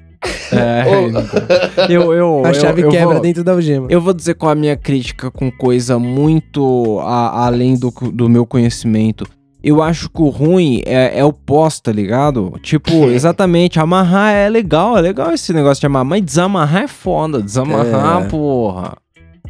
É, 0.51 1.07
então. 1.07 1.23
eu, 1.89 2.13
eu, 2.13 2.41
A 2.45 2.49
eu- 2.49 2.53
chave 2.53 2.81
eu 2.81 2.89
quebra 2.89 3.13
vou- 3.13 3.21
dentro 3.21 3.43
da 3.43 3.53
algema. 3.53 3.87
Eu 3.89 4.01
vou 4.01 4.13
dizer 4.13 4.33
qual 4.35 4.51
a 4.51 4.55
minha 4.55 4.75
crítica 4.75 5.31
com 5.31 5.49
coisa 5.49 5.97
muito 5.97 6.99
a- 6.99 7.45
além 7.45 7.75
do, 7.79 7.89
do 8.11 8.27
meu 8.27 8.45
conhecimento. 8.45 9.25
Eu 9.63 9.81
acho 9.83 10.09
que 10.09 10.21
o 10.21 10.29
ruim 10.29 10.81
é, 10.85 11.19
é 11.19 11.23
o 11.25 11.31
pós, 11.31 11.79
tá 11.79 11.91
ligado? 11.91 12.53
Tipo, 12.63 12.91
exatamente, 13.11 13.79
amarrar 13.79 14.33
é 14.33 14.49
legal, 14.49 14.97
é 14.97 15.01
legal 15.01 15.31
esse 15.31 15.53
negócio 15.53 15.79
de 15.81 15.85
amarrar, 15.85 16.05
mas 16.05 16.21
desamarrar 16.23 16.83
é 16.83 16.87
foda. 16.87 17.41
Desamarrar, 17.41 18.23
É. 18.23 18.27
porra. 18.27 18.97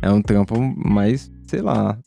É 0.02 0.12
um 0.12 0.22
trampo 0.22 0.60
mais, 0.78 1.32
sei 1.48 1.62
lá. 1.62 1.98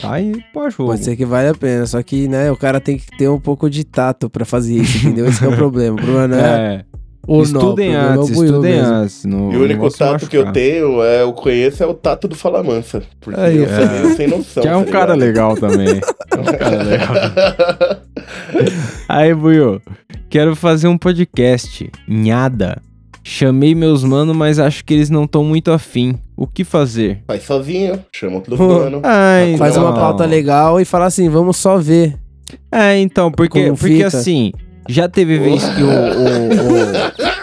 Tá 0.00 0.12
aí 0.14 0.42
pô, 0.52 0.70
jogo. 0.70 0.90
Pode 0.90 1.04
ser 1.04 1.16
que 1.16 1.26
vale 1.26 1.48
a 1.48 1.54
pena, 1.54 1.84
só 1.86 2.02
que, 2.02 2.26
né, 2.28 2.50
o 2.50 2.56
cara 2.56 2.80
tem 2.80 2.96
que 2.96 3.06
ter 3.18 3.28
um 3.28 3.38
pouco 3.40 3.68
de 3.68 3.84
tato 3.84 4.30
pra 4.30 4.44
fazer 4.44 4.76
isso, 4.76 4.98
entendeu? 5.06 5.26
Esse 5.26 5.44
é 5.44 5.48
o 5.48 5.52
problema. 5.56 5.94
O 5.94 5.96
problema 6.02 6.28
não 6.28 6.38
é, 6.38 6.74
É, 6.76 6.84
estudem 7.42 7.94
é 7.94 7.96
antes, 7.96 8.30
estudem 8.30 8.72
mesmo. 8.72 8.94
antes. 8.94 9.24
No, 9.24 9.52
E 9.52 9.56
o 9.56 9.62
único 9.62 9.90
tato 9.90 10.26
que 10.28 10.36
eu 10.36 10.52
tenho, 10.52 11.02
é, 11.02 11.22
eu 11.22 11.32
conheço, 11.32 11.82
é 11.82 11.86
o 11.86 11.94
tato 11.94 12.26
do 12.26 12.34
Fala 12.34 12.62
Mansa. 12.62 13.02
Porque 13.20 13.38
Aí, 13.38 13.58
eu 13.58 13.68
sou 13.68 13.78
é. 13.78 13.88
meio 13.88 14.16
sem 14.16 14.26
noção. 14.26 14.62
Que 14.62 14.68
é 14.68 14.76
um 14.76 14.84
tá 14.84 14.90
cara 14.92 15.14
legal 15.14 15.56
também. 15.56 16.00
É 16.30 16.36
um 16.36 16.44
cara 16.44 16.82
legal. 16.82 17.14
Aí, 19.08 19.34
Buiu, 19.34 19.80
quero 20.28 20.54
fazer 20.54 20.86
um 20.86 20.96
podcast. 20.96 21.90
Nhada. 22.06 22.80
Chamei 23.22 23.74
meus 23.74 24.02
mano, 24.02 24.34
mas 24.34 24.58
acho 24.58 24.84
que 24.84 24.94
eles 24.94 25.10
não 25.10 25.24
estão 25.24 25.44
muito 25.44 25.70
afim. 25.70 26.18
O 26.36 26.46
que 26.46 26.64
fazer? 26.64 27.22
Faz 27.26 27.42
sozinho, 27.42 28.02
chama 28.12 28.36
outro 28.36 28.56
Pô, 28.56 28.80
mano. 28.80 29.00
Ai, 29.04 29.56
Faz 29.58 29.76
Não. 29.76 29.84
uma 29.84 29.92
pauta 29.92 30.24
legal 30.24 30.80
e 30.80 30.84
fala 30.84 31.06
assim, 31.06 31.28
vamos 31.28 31.56
só 31.56 31.76
ver. 31.76 32.16
É, 32.72 32.98
então, 32.98 33.30
porque, 33.30 33.72
porque 33.78 34.02
assim, 34.02 34.52
já 34.88 35.08
teve 35.08 35.38
vez 35.38 35.62
que 35.64 35.82
o. 35.82 35.86
o- 35.86 35.90
o- 35.90 37.40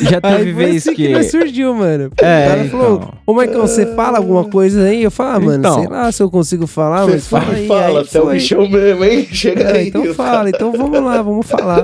Já 0.00 0.20
teve 0.22 0.36
Aí 0.36 0.52
vez 0.52 0.86
assim 0.86 0.94
que, 0.94 1.08
que. 1.12 1.22
surgiu, 1.24 1.74
mano. 1.74 2.10
É, 2.22 2.46
o 2.46 2.48
cara 2.50 2.64
falou, 2.66 2.96
então. 2.98 3.14
ô 3.26 3.34
Maicon, 3.34 3.60
você 3.62 3.86
fala 3.96 4.18
alguma 4.18 4.44
coisa 4.44 4.84
aí? 4.84 5.02
Eu 5.02 5.10
falo, 5.10 5.30
ah, 5.30 5.40
mano, 5.40 5.58
Então. 5.58 5.80
sei 5.80 5.88
lá 5.88 6.12
se 6.12 6.22
eu 6.22 6.30
consigo 6.30 6.66
falar, 6.68 7.04
Você 7.06 7.10
mas 7.12 7.26
fala 7.26 7.44
fala, 7.46 7.56
aí. 7.56 7.66
fala, 7.66 8.04
você 8.04 8.18
é 8.18 8.22
o 8.22 8.30
bichão 8.30 8.68
mesmo, 8.68 9.04
hein? 9.04 9.26
Chega 9.32 9.64
É, 9.64 9.78
aí. 9.78 9.88
então 9.88 10.14
fala, 10.14 10.48
então 10.50 10.70
vamos 10.72 11.02
lá, 11.02 11.20
vamos 11.20 11.46
falar. 11.46 11.82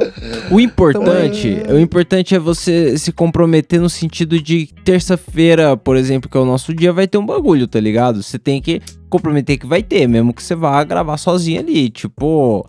O 0.50 0.60
importante, 0.60 1.48
Então, 1.60 1.76
o 1.76 1.80
importante 1.80 2.34
é 2.36 2.38
você 2.38 2.96
se 2.96 3.10
comprometer 3.10 3.80
no 3.80 3.90
sentido 3.90 4.40
de 4.40 4.68
terça-feira, 4.84 5.76
por 5.76 5.96
exemplo, 5.96 6.30
que 6.30 6.36
é 6.36 6.40
o 6.40 6.44
nosso 6.44 6.72
dia, 6.72 6.92
vai 6.92 7.08
ter 7.08 7.18
um 7.18 7.26
bagulho, 7.26 7.66
tá 7.66 7.80
ligado? 7.80 8.22
Você 8.22 8.38
tem 8.38 8.62
que 8.62 8.80
comprometer 9.10 9.58
que 9.58 9.66
vai 9.66 9.82
ter, 9.82 10.06
mesmo 10.08 10.32
que 10.32 10.42
você 10.42 10.54
vá 10.54 10.82
gravar 10.84 11.16
sozinho 11.16 11.60
ali, 11.60 11.88
tipo, 11.90 12.64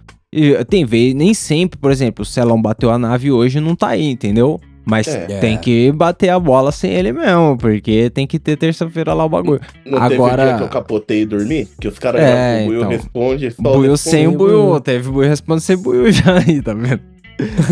tem 0.67 0.86
vez, 0.86 1.13
nem 1.13 1.34
sempre, 1.34 1.78
por 1.80 1.91
exemplo, 1.91 2.24
o 2.24 2.26
Celão 2.26 2.62
bateu 2.62 2.89
a 2.91 2.98
nave 2.98 3.32
hoje 3.32 3.60
não 3.60 3.76
tá 3.76 3.89
aí, 3.89 4.06
entendeu? 4.12 4.60
Mas 4.88 5.08
É. 5.08 5.39
tem 5.39 5.58
que 5.58 5.91
bater 5.91 6.30
a 6.30 6.39
bola 6.39 6.71
sem 6.71 6.91
ele 6.91 7.12
mesmo, 7.12 7.58
porque 7.58 8.08
tem 8.12 8.28
que 8.28 8.38
ter 8.38 8.56
terça-feira 8.56 9.15
lá 9.15 9.26
o 9.26 9.30
bagulho. 9.30 9.60
Não 9.84 9.98
Agora- 9.98 10.36
teve 10.43 10.50
dia 10.50 10.58
que 10.60 10.63
eu 10.63 10.69
capotei 10.69 11.21
e 11.21 11.26
dormi? 11.26 11.67
Que 11.82 11.88
os 11.88 11.98
caras 11.98 12.21
É, 12.21 12.60
já 12.60 12.63
o 12.63 12.67
Buiu 12.67 12.80
então. 12.82 12.89
responde, 12.91 13.56
Buiu 13.58 13.98
sem 13.98 14.28
o 14.28 14.32
buiú, 14.34 14.80
teve 14.80 15.10
buiú 15.10 15.28
responde 15.28 15.63
sem 15.63 15.76
buiú 15.76 16.06
já 16.13 16.38
aí, 16.38 16.62
tá 16.62 16.76
vendo? 16.76 17.02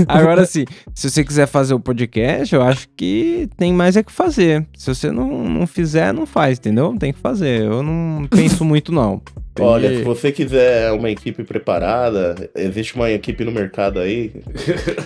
Agora 0.07 0.45
sim, 0.45 0.65
se 0.93 1.09
você 1.09 1.23
quiser 1.23 1.47
fazer 1.47 1.73
o 1.73 1.79
podcast, 1.79 2.53
eu 2.53 2.61
acho 2.61 2.87
que 2.95 3.49
tem 3.57 3.73
mais 3.73 3.95
é 3.95 4.03
que 4.03 4.11
fazer. 4.11 4.65
Se 4.77 4.93
você 4.93 5.11
não, 5.11 5.43
não 5.43 5.67
fizer, 5.67 6.13
não 6.13 6.25
faz, 6.25 6.57
entendeu? 6.57 6.95
Tem 6.99 7.13
que 7.13 7.19
fazer. 7.19 7.61
Eu 7.61 7.81
não 7.83 8.27
penso 8.29 8.63
muito, 8.65 8.91
não. 8.91 9.21
Olha, 9.59 9.97
se 9.97 10.03
você 10.03 10.31
quiser 10.31 10.91
uma 10.93 11.11
equipe 11.11 11.43
preparada, 11.43 12.49
existe 12.55 12.95
uma 12.95 13.11
equipe 13.11 13.45
no 13.45 13.51
mercado 13.51 13.99
aí. 13.99 14.31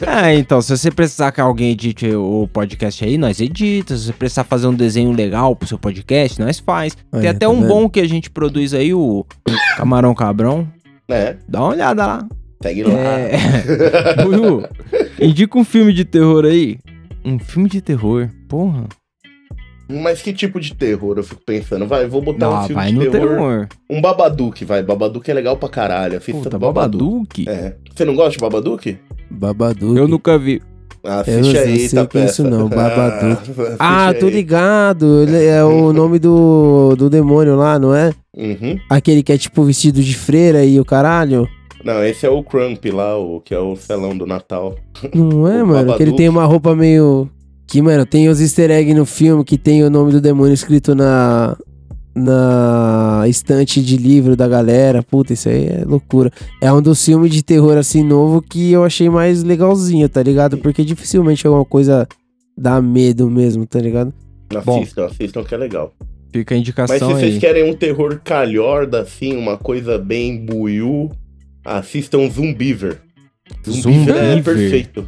É, 0.08 0.34
então, 0.39 0.62
se 0.62 0.76
você 0.76 0.89
precisar 0.89 1.34
que 1.34 1.41
alguém 1.41 1.72
edite 1.72 2.08
o 2.15 2.48
podcast 2.54 3.04
aí, 3.04 3.17
nós 3.17 3.41
edita. 3.41 3.98
Se 3.98 4.06
você 4.06 4.13
precisar 4.13 4.46
fazer 4.46 4.67
um 4.67 4.74
desenho 4.74 5.12
legal 5.12 5.54
pro 5.54 5.67
seu 5.67 5.78
podcast, 5.78 6.39
nós 6.39 6.60
faz. 6.60 6.96
Tem 6.96 7.22
Aí, 7.22 7.28
até 7.28 7.46
tá 7.46 7.50
um 7.50 7.60
vendo? 7.60 7.67
bom 7.67 7.89
que 7.89 8.00
a 8.00 8.08
gente 8.08 8.30
produz 8.30 8.74
aí, 8.74 8.93
o 8.93 9.26
Camarão 9.76 10.15
Cabrão. 10.15 10.65
né? 11.10 11.36
Dá 11.48 11.60
uma 11.60 11.70
olhada 11.70 12.06
lá. 12.06 12.28
Segue 12.62 12.84
lá. 12.84 12.91
É. 12.93 13.32
Buiu, 14.24 14.63
indica 15.22 15.58
um 15.58 15.63
filme 15.63 15.93
de 15.93 16.04
terror 16.06 16.46
aí. 16.46 16.78
Um 17.24 17.38
filme 17.39 17.70
de 17.70 17.82
terror, 17.82 18.30
porra. 18.48 18.86
Mas 19.89 20.22
que 20.22 20.34
tipo 20.34 20.60
de 20.60 20.74
terror? 20.74 21.17
Eu 21.17 21.24
fico 21.24 21.41
pensando. 21.46 21.86
Vai, 21.88 22.08
vou 22.08 22.22
botar 22.22 22.50
um 22.50 22.54
Não, 22.56 22.62
filme 22.63 22.76
vai 22.76 22.91
de 22.91 22.98
no 22.98 23.10
terror. 23.12 23.30
terror. 23.30 23.67
Um 23.89 24.02
Babadook, 24.02 24.65
vai. 24.65 24.84
Babadook 24.84 25.30
é 25.32 25.34
legal 25.34 25.56
pra 25.56 25.70
caralho. 25.70 26.17
Assista 26.17 26.41
Puta, 26.43 26.60
Babadook. 26.60 27.46
Babadook? 27.46 27.50
É. 27.50 27.76
Você 27.96 28.04
não 28.04 28.15
gosta 28.15 28.32
de 28.32 28.38
Babadook? 28.39 28.98
Babadook. 29.32 29.98
Eu 29.98 30.08
nunca 30.08 30.38
vi. 30.38 30.62
Assiste 31.04 31.38
Eu 31.38 31.41
não 31.41 31.62
aí, 31.74 31.80
sei 31.88 32.00
tá 32.00 32.06
que 32.06 32.17
é 32.17 32.26
isso 32.26 32.43
não, 32.43 32.67
Babadook. 32.70 33.41
assiste 33.43 33.76
Ah, 33.80 34.13
tô 34.20 34.26
aí. 34.26 34.32
ligado. 34.34 35.22
Ele 35.24 35.46
é 35.46 35.63
o 35.63 35.93
nome 35.93 36.20
do, 36.20 36.93
do 36.98 37.10
demônio 37.10 37.56
lá, 37.56 37.80
não 37.80 37.96
é? 37.96 38.12
Uhum. 38.36 38.78
Aquele 38.89 39.24
que 39.24 39.32
é 39.32 39.38
tipo 39.38 39.63
vestido 39.63 40.02
de 40.04 40.15
freira 40.17 40.65
e 40.65 40.80
o 40.82 40.86
caralho. 40.86 41.48
Não, 41.83 42.03
esse 42.03 42.25
é 42.25 42.29
o 42.29 42.43
Crump 42.43 42.83
lá, 42.91 43.17
o 43.17 43.39
que 43.39 43.53
é 43.53 43.59
o 43.59 43.75
selão 43.75 44.17
do 44.17 44.25
Natal. 44.25 44.75
Não 45.13 45.47
é, 45.47 45.61
O 45.63 45.67
mano? 45.67 45.95
Que 45.95 46.03
ele 46.03 46.13
tem 46.13 46.27
uma 46.29 46.45
roupa 46.45 46.75
meio. 46.75 47.29
Que, 47.67 47.81
mano, 47.81 48.05
tem 48.05 48.29
os 48.29 48.39
easter 48.41 48.71
eggs 48.71 48.93
no 48.97 49.05
filme 49.05 49.43
que 49.43 49.57
tem 49.57 49.83
o 49.83 49.89
nome 49.89 50.11
do 50.11 50.21
demônio 50.21 50.53
escrito 50.53 50.95
na. 50.95 51.55
Na 52.19 53.25
estante 53.27 53.79
de 53.79 53.95
livro 53.95 54.35
da 54.35 54.47
galera. 54.47 55.03
Puta, 55.03 55.33
isso 55.33 55.49
aí 55.49 55.67
é 55.67 55.83
loucura. 55.85 56.31
É 56.59 56.73
um 56.73 56.81
dos 56.81 57.05
filmes 57.05 57.31
de 57.31 57.43
terror 57.43 57.77
assim 57.77 58.03
novo 58.03 58.41
que 58.41 58.71
eu 58.71 58.83
achei 58.83 59.07
mais 59.07 59.43
legalzinho, 59.43 60.09
tá 60.09 60.23
ligado? 60.23 60.57
Porque 60.57 60.83
dificilmente 60.83 61.45
alguma 61.45 61.63
coisa 61.63 62.07
dá 62.57 62.81
medo 62.81 63.29
mesmo, 63.29 63.67
tá 63.67 63.79
ligado? 63.79 64.11
Bom. 64.65 64.81
Assistam, 64.81 65.05
assistam 65.05 65.43
que 65.43 65.53
é 65.53 65.57
legal. 65.59 65.93
Fica 66.33 66.55
a 66.55 66.57
Mas 66.57 66.65
se 66.65 66.69
indicação 66.69 67.09
vocês 67.11 67.35
aí. 67.35 67.39
querem 67.39 67.69
um 67.69 67.75
terror 67.75 68.19
calhorda, 68.23 69.01
assim, 69.01 69.35
uma 69.37 69.55
coisa 69.55 69.99
bem 69.99 70.43
buiú, 70.43 71.11
assistam 71.67 72.30
Zumbiver. 72.30 73.01
Zumbiver 73.67 74.15
é 74.15 74.30
Zumbiver? 74.32 74.43
perfeito. 74.43 75.08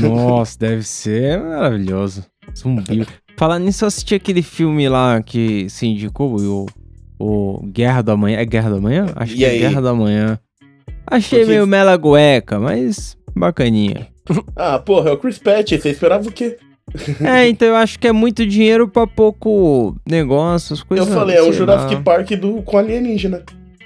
Nossa, 0.00 0.58
deve 0.58 0.82
ser 0.82 1.38
maravilhoso. 1.40 2.24
Zumbi. 2.56 3.06
Falar 3.36 3.58
nisso, 3.58 3.84
eu 3.84 3.88
assisti 3.88 4.14
aquele 4.14 4.42
filme 4.42 4.88
lá 4.88 5.20
que 5.22 5.68
se 5.68 5.86
indicou, 5.86 6.36
o, 6.38 6.66
o 7.18 7.66
Guerra 7.66 8.02
do 8.02 8.12
Amanhã. 8.12 8.38
É 8.38 8.44
Guerra 8.44 8.70
do 8.70 8.76
Amanhã? 8.76 9.06
Acho 9.16 9.34
E 9.34 9.36
que 9.38 9.44
é 9.44 9.50
aí? 9.50 9.58
Guerra 9.58 9.80
do 9.82 9.88
Amanhã. 9.88 10.38
Achei 11.06 11.40
Porque- 11.40 11.52
meio 11.52 11.66
mela 11.66 11.98
cueca, 11.98 12.58
mas 12.58 13.16
bacaninha. 13.36 14.08
Ah, 14.56 14.78
porra, 14.78 15.10
é 15.10 15.12
o 15.12 15.18
Chris 15.18 15.36
Pratt, 15.36 15.70
você 15.72 15.90
esperava 15.90 16.26
o 16.26 16.32
quê? 16.32 16.56
É, 17.20 17.46
então 17.48 17.68
eu 17.68 17.76
acho 17.76 17.98
que 17.98 18.06
é 18.08 18.12
muito 18.12 18.46
dinheiro 18.46 18.88
pra 18.88 19.06
pouco 19.06 19.94
negócio, 20.08 20.72
as 20.74 20.82
coisas. 20.82 21.06
Eu 21.08 21.12
falei, 21.14 21.36
é 21.36 21.42
sei 21.42 21.52
Jurassic 21.52 21.94
lá. 21.96 22.00
Park 22.02 22.30
do, 22.32 22.62
com 22.62 22.78
alienígena. 22.78 23.42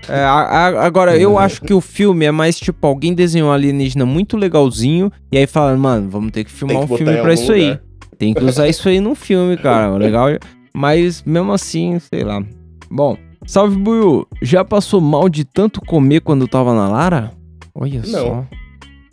É, 0.09 0.21
a- 0.23 0.43
a- 0.43 0.87
agora, 0.87 1.17
eu 1.17 1.39
acho 1.39 1.61
que 1.63 1.73
o 1.73 1.81
filme 1.81 2.25
é 2.25 2.31
mais 2.31 2.59
tipo, 2.59 2.87
alguém 2.87 3.15
desenhou 3.15 3.49
um 3.49 3.53
alienígena 3.53 4.05
muito 4.07 4.37
legalzinho, 4.37 5.11
e 5.33 5.39
aí 5.39 5.47
fala, 5.47 5.77
mano, 5.77 6.09
vamos 6.11 6.31
ter 6.31 6.45
que 6.45 6.51
filmar 6.51 6.79
que 6.87 6.93
um 6.93 6.97
filme 6.97 7.17
pra 7.19 7.33
isso 7.35 7.53
aí. 7.53 7.63
lugar. 7.71 7.83
Tem 8.19 8.35
que 8.35 8.43
usar 8.45 8.69
isso 8.69 8.89
aí 8.89 9.01
num 9.01 9.15
filme, 9.15 9.57
cara. 9.57 9.95
Legal. 9.97 10.29
Mas 10.75 11.23
mesmo 11.25 11.53
assim, 11.53 11.99
sei 11.99 12.25
lá. 12.25 12.43
Bom, 12.91 13.17
salve 13.47 13.77
Buiu. 13.77 14.27
Já 14.43 14.65
passou 14.65 15.01
mal 15.01 15.29
de 15.29 15.45
tanto 15.45 15.81
comer 15.81 16.21
quando 16.21 16.49
tava 16.49 16.75
na 16.75 16.89
Lara? 16.89 17.33
Olha 17.75 18.01
Não. 18.07 18.21
só. 18.21 18.47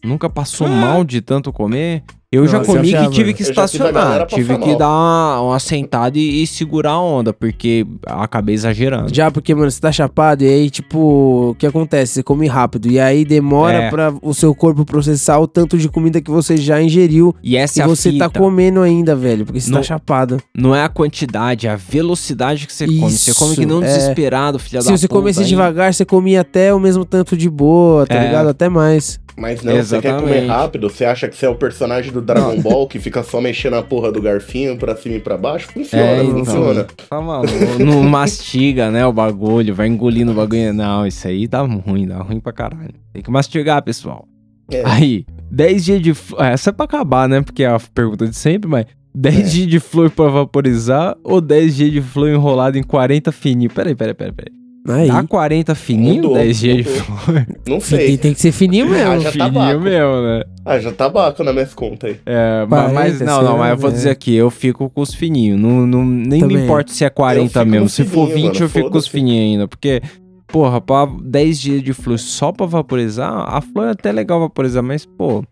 Nunca 0.06 0.30
passou 0.30 0.68
Ah. 0.68 0.70
mal 0.70 1.04
de 1.04 1.22
tanto 1.22 1.52
comer? 1.52 2.04
Eu 2.32 2.46
já 2.48 2.58
Nossa, 2.58 2.70
comi 2.74 2.82
que 2.88 2.91
já, 2.91 3.10
tive 3.10 3.34
que 3.34 3.44
já 3.46 3.52
a 3.52 3.54
galera 3.56 3.65
estacionar. 3.65 4.26
Tive 4.28 4.58
que 4.58 4.68
mal. 4.72 4.78
dar 4.78 4.89
uma, 4.89 5.41
uma 5.41 5.60
sentada 5.60 6.18
e, 6.20 6.44
e 6.44 6.48
segurar 6.48 6.91
a 6.91 7.00
onda, 7.00 7.32
porque 7.32 7.88
acabei 8.06 8.54
exagerando. 8.54 9.13
Já 9.13 9.32
porque, 9.32 9.56
mano, 9.56 9.72
você 9.72 9.80
tá 9.80 9.89
chapado 9.89 10.44
e 10.44 10.48
aí, 10.50 10.70
tipo, 10.70 11.52
o 11.52 11.56
que 11.56 11.65
acontece? 11.65 12.13
Você 12.15 12.24
come 12.24 12.46
rápido 12.48 12.89
e 12.91 13.00
aí 13.00 13.24
demora 13.24 13.78
É. 13.84 13.89
pra 13.89 14.13
o 14.22 14.34
seu 14.34 14.54
corpo 14.54 14.84
processar 14.84 15.39
o 15.39 15.48
tanto 15.48 15.78
de 15.78 15.88
comida 15.88 16.20
que 16.20 16.30
você 16.30 16.58
já 16.58 16.82
ingeriu 16.82 17.34
E 17.41 17.56
essa 17.56 17.80
e 17.80 17.84
é 17.84 17.88
você 17.88 18.12
fita. 18.12 18.30
tá 18.30 18.38
comendo 18.39 18.82
ainda, 18.82 19.15
velho, 19.15 19.46
porque 19.46 19.62
você 19.62 19.72
No- 19.72 19.78
tá 19.78 19.84
chapado. 19.84 20.41
Não 20.54 20.76
é 20.76 20.84
a 20.84 20.89
quantidade, 20.89 21.68
é 21.68 21.70
a 21.70 21.78
velocidade 21.78 22.68
que 22.68 22.74
você 22.74 22.86
come. 22.86 23.12
Você 23.12 23.34
come 23.34 23.56
que 23.56 23.65
não 23.65 23.80
Isso, 23.82 23.91
é. 23.91 23.98
desesperado, 23.98 24.60
filha 24.60 24.82
Se 24.82 24.89
da 24.91 24.98
você 24.98 25.08
puta. 25.08 25.20
comesse 25.22 25.39
aí- 25.41 25.48
devagar, 25.48 25.94
você 25.94 26.04
comia 26.04 26.41
até 26.41 26.74
o 26.74 26.80
mesmo 26.82 27.06
tanto 27.06 27.38
de 27.38 27.50
boa, 27.50 28.06
tá 28.06 28.15
É. 28.15 28.26
ligado? 28.26 28.50
Até 28.50 28.68
mais. 28.68 29.24
Mas 29.38 29.62
não, 29.63 29.76
você 29.76 30.00
quer 30.02 30.15
comer 30.19 30.38
Exatamente. 30.38 30.48
rápido, 30.48 30.89
você 30.89 31.04
acha 31.04 31.28
que 31.28 31.36
você 31.36 31.45
é 31.45 31.50
o 31.50 31.56
personagem 31.56 32.12
do 32.12 32.21
Dragon 32.21 32.60
Ball 32.62 32.88
que 32.88 33.00
fica 33.00 33.21
só 33.21 33.41
mexendo 33.41 33.74
a 33.76 33.82
porra 33.84 34.10
do 34.12 34.21
garfinho 34.21 34.78
pra 34.78 34.95
cima 34.95 35.15
e 35.15 35.19
pra 35.19 35.36
baixo? 35.38 35.67
Funciona, 35.74 36.04
É, 36.06 36.24
então. 36.24 36.45
funciona. 36.45 36.88
Tá 37.10 37.19
maluco. 37.21 37.54
Não 37.84 38.02
mastiga, 38.04 38.89
né, 38.89 39.06
o 39.06 39.12
bagulho, 39.12 39.76
vai 39.76 39.88
engolindo 39.88 40.32
o 40.32 40.36
bagulho. 40.36 40.74
Não, 40.74 41.06
isso 41.06 41.28
aí 41.28 41.48
dá 41.48 41.62
ruim, 41.62 42.08
dá 42.08 42.17
ruim 42.19 42.39
pra 42.39 42.54
caralho. 42.54 42.93
Tem 43.12 43.21
que 43.21 43.30
mastigar, 43.30 43.82
pessoal. 43.84 44.26
É. 44.71 44.82
Aí, 44.86 45.26
10 45.52 45.86
dias 45.86 46.02
de 46.02 46.13
flor. 46.13 46.41
Essa 46.43 46.69
é 46.69 46.74
pra 46.74 46.86
acabar, 46.86 47.28
né? 47.30 47.41
Porque 47.41 47.63
é 47.63 47.67
a 47.67 47.80
pergunta 47.93 48.26
de 48.28 48.36
sempre, 48.36 48.69
mas 48.69 48.86
10 49.13 49.38
É. 49.39 49.41
dias 49.43 49.67
de 49.67 49.80
flor 49.80 50.10
pra 50.10 50.28
vaporizar 50.28 51.15
ou 51.24 51.39
10 51.41 51.76
dias 51.76 51.91
de 51.91 52.02
flor 52.02 52.30
enrolado 52.30 52.78
em 52.78 52.84
40 52.84 53.32
fininho? 53.32 53.69
Peraí, 53.69 53.93
peraí, 53.95 54.13
peraí, 54.13 54.34
peraí. 54.34 54.54
Aí. 54.88 55.08
Dá 55.08 55.24
40 55.24 55.74
fininho, 55.74 56.15
Mudou, 56.15 56.34
10 56.36 56.60
dias 56.60 56.78
de 56.78 56.84
flor? 56.84 57.17
Não 57.67 57.80
Tem, 57.80 57.80
sei. 57.82 58.17
tem 58.17 58.34
que 58.34 58.39
ser 58.39 58.52
fininho 58.52 58.88
mesmo. 58.88 59.12
Ah, 59.13 59.19
já 59.19 59.32
fininho 59.32 59.54
tabaco. 59.54 59.80
mesmo, 59.82 60.21
né? 60.21 60.43
Ah, 60.63 60.80
já 60.80 60.91
tabaco 60.91 61.43
nas 61.43 61.54
minhas 61.54 61.74
contas 61.74 62.12
aí. 62.12 62.17
É, 62.26 62.65
ma- 62.67 62.89
40, 62.89 62.93
mas 62.93 63.21
não, 63.21 63.41
não, 63.43 63.58
mas 63.58 63.71
eu 63.71 63.78
vou 63.78 63.89
será? 63.89 63.98
dizer 63.98 64.10
aqui, 64.12 64.36
eu 64.36 64.50
fico 64.52 64.89
com 64.89 65.02
os 65.02 65.13
fininhos. 65.13 65.60
Não, 65.60 65.88
não, 65.88 66.06
nem 66.06 66.39
me 66.43 66.48
Também. 66.50 66.63
importa 66.63 66.91
se 66.93 67.04
é 67.04 67.10
40 67.10 67.60
fico 67.60 67.65
mesmo. 67.71 67.89
Se 67.89 68.04
for 68.04 68.28
fininho, 68.28 68.48
20, 68.52 68.54
mano, 68.54 68.65
eu 68.65 68.69
fico 68.69 68.91
com 68.91 68.98
os 68.98 69.08
fininhos 69.08 69.43
ainda. 69.54 69.67
Porque, 69.67 70.02
porra, 70.48 70.80
pra 70.80 71.08
10 71.24 71.60
dias 71.60 71.82
de 71.84 71.93
flor 71.93 72.19
só 72.19 72.52
pra 72.52 72.65
vaporizar, 72.65 73.32
a 73.32 73.62
flor 73.62 73.88
é 73.88 73.91
até 73.91 74.12
legal 74.12 74.39
vaporizar, 74.39 74.84
mas, 74.84 75.06
pô, 75.06 75.43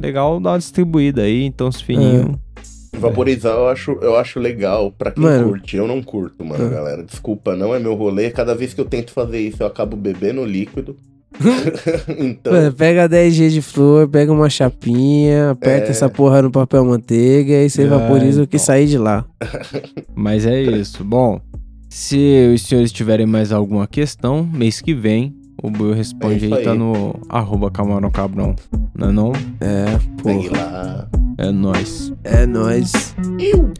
legal 0.00 0.40
dar 0.40 0.50
uma 0.52 0.58
distribuída 0.58 1.22
aí, 1.22 1.44
então 1.44 1.68
os 1.68 1.80
fininhos. 1.80 2.34
Vaporizar 3.00 3.52
eu 3.54 3.68
acho, 3.68 3.92
eu 4.02 4.16
acho 4.16 4.38
legal 4.38 4.92
pra 4.96 5.10
quem 5.10 5.22
Mano. 5.24 5.48
curte. 5.48 5.76
Eu 5.76 5.86
não 5.88 6.02
curto, 6.02 6.44
mano, 6.44 6.66
Ah. 6.66 6.68
galera. 6.68 7.02
Desculpa, 7.02 7.56
não 7.56 7.74
é 7.74 7.78
meu 7.78 7.94
rolê. 7.94 8.30
Cada 8.30 8.54
vez 8.54 8.72
que 8.74 8.80
eu 8.80 8.84
tento 8.84 9.12
fazer 9.12 9.40
isso, 9.40 9.62
eu 9.62 9.66
acabo 9.66 9.96
bebendo 9.96 10.44
líquido. 10.44 10.96
então, 12.18 12.52
Mano, 12.52 12.72
pega 12.72 13.08
10G 13.08 13.48
de 13.50 13.62
flor, 13.62 14.08
pega 14.08 14.32
uma 14.32 14.50
chapinha, 14.50 15.50
aperta 15.50 15.86
É. 15.88 15.90
essa 15.90 16.08
porra 16.08 16.42
no 16.42 16.50
papel 16.50 16.84
manteiga 16.84 17.54
e 17.62 17.70
você 17.70 17.86
vaporiza 17.86 18.42
o 18.42 18.46
que 18.46 18.58
sair 18.58 18.86
de 18.86 18.98
lá. 18.98 19.24
Mas 20.14 20.44
é 20.46 20.60
isso. 20.60 21.04
Bom, 21.04 21.40
se 21.88 22.52
os 22.54 22.62
senhores 22.62 22.92
tiverem 22.92 23.26
mais 23.26 23.52
alguma 23.52 23.86
questão, 23.86 24.44
mês 24.52 24.80
que 24.80 24.92
vem, 24.94 25.34
o 25.62 25.70
Buio 25.70 25.92
responde 25.94 26.34
É 26.34 26.36
isso 26.46 26.54
aí, 26.54 26.64
tá 26.64 26.72
aí. 26.72 26.78
no 26.78 27.14
arroba 27.28 27.70
camarão 27.70 28.10
cabrão. 28.10 28.54
Não 28.94 29.08
é 29.08 29.12
não? 29.12 29.32
É, 29.60 29.98
porra. 30.22 30.50
lá. 30.56 31.08
É 31.38 31.50
nóis. 31.50 32.12
É 32.24 32.46
nóis. 32.46 33.14
Iu. 33.38 33.72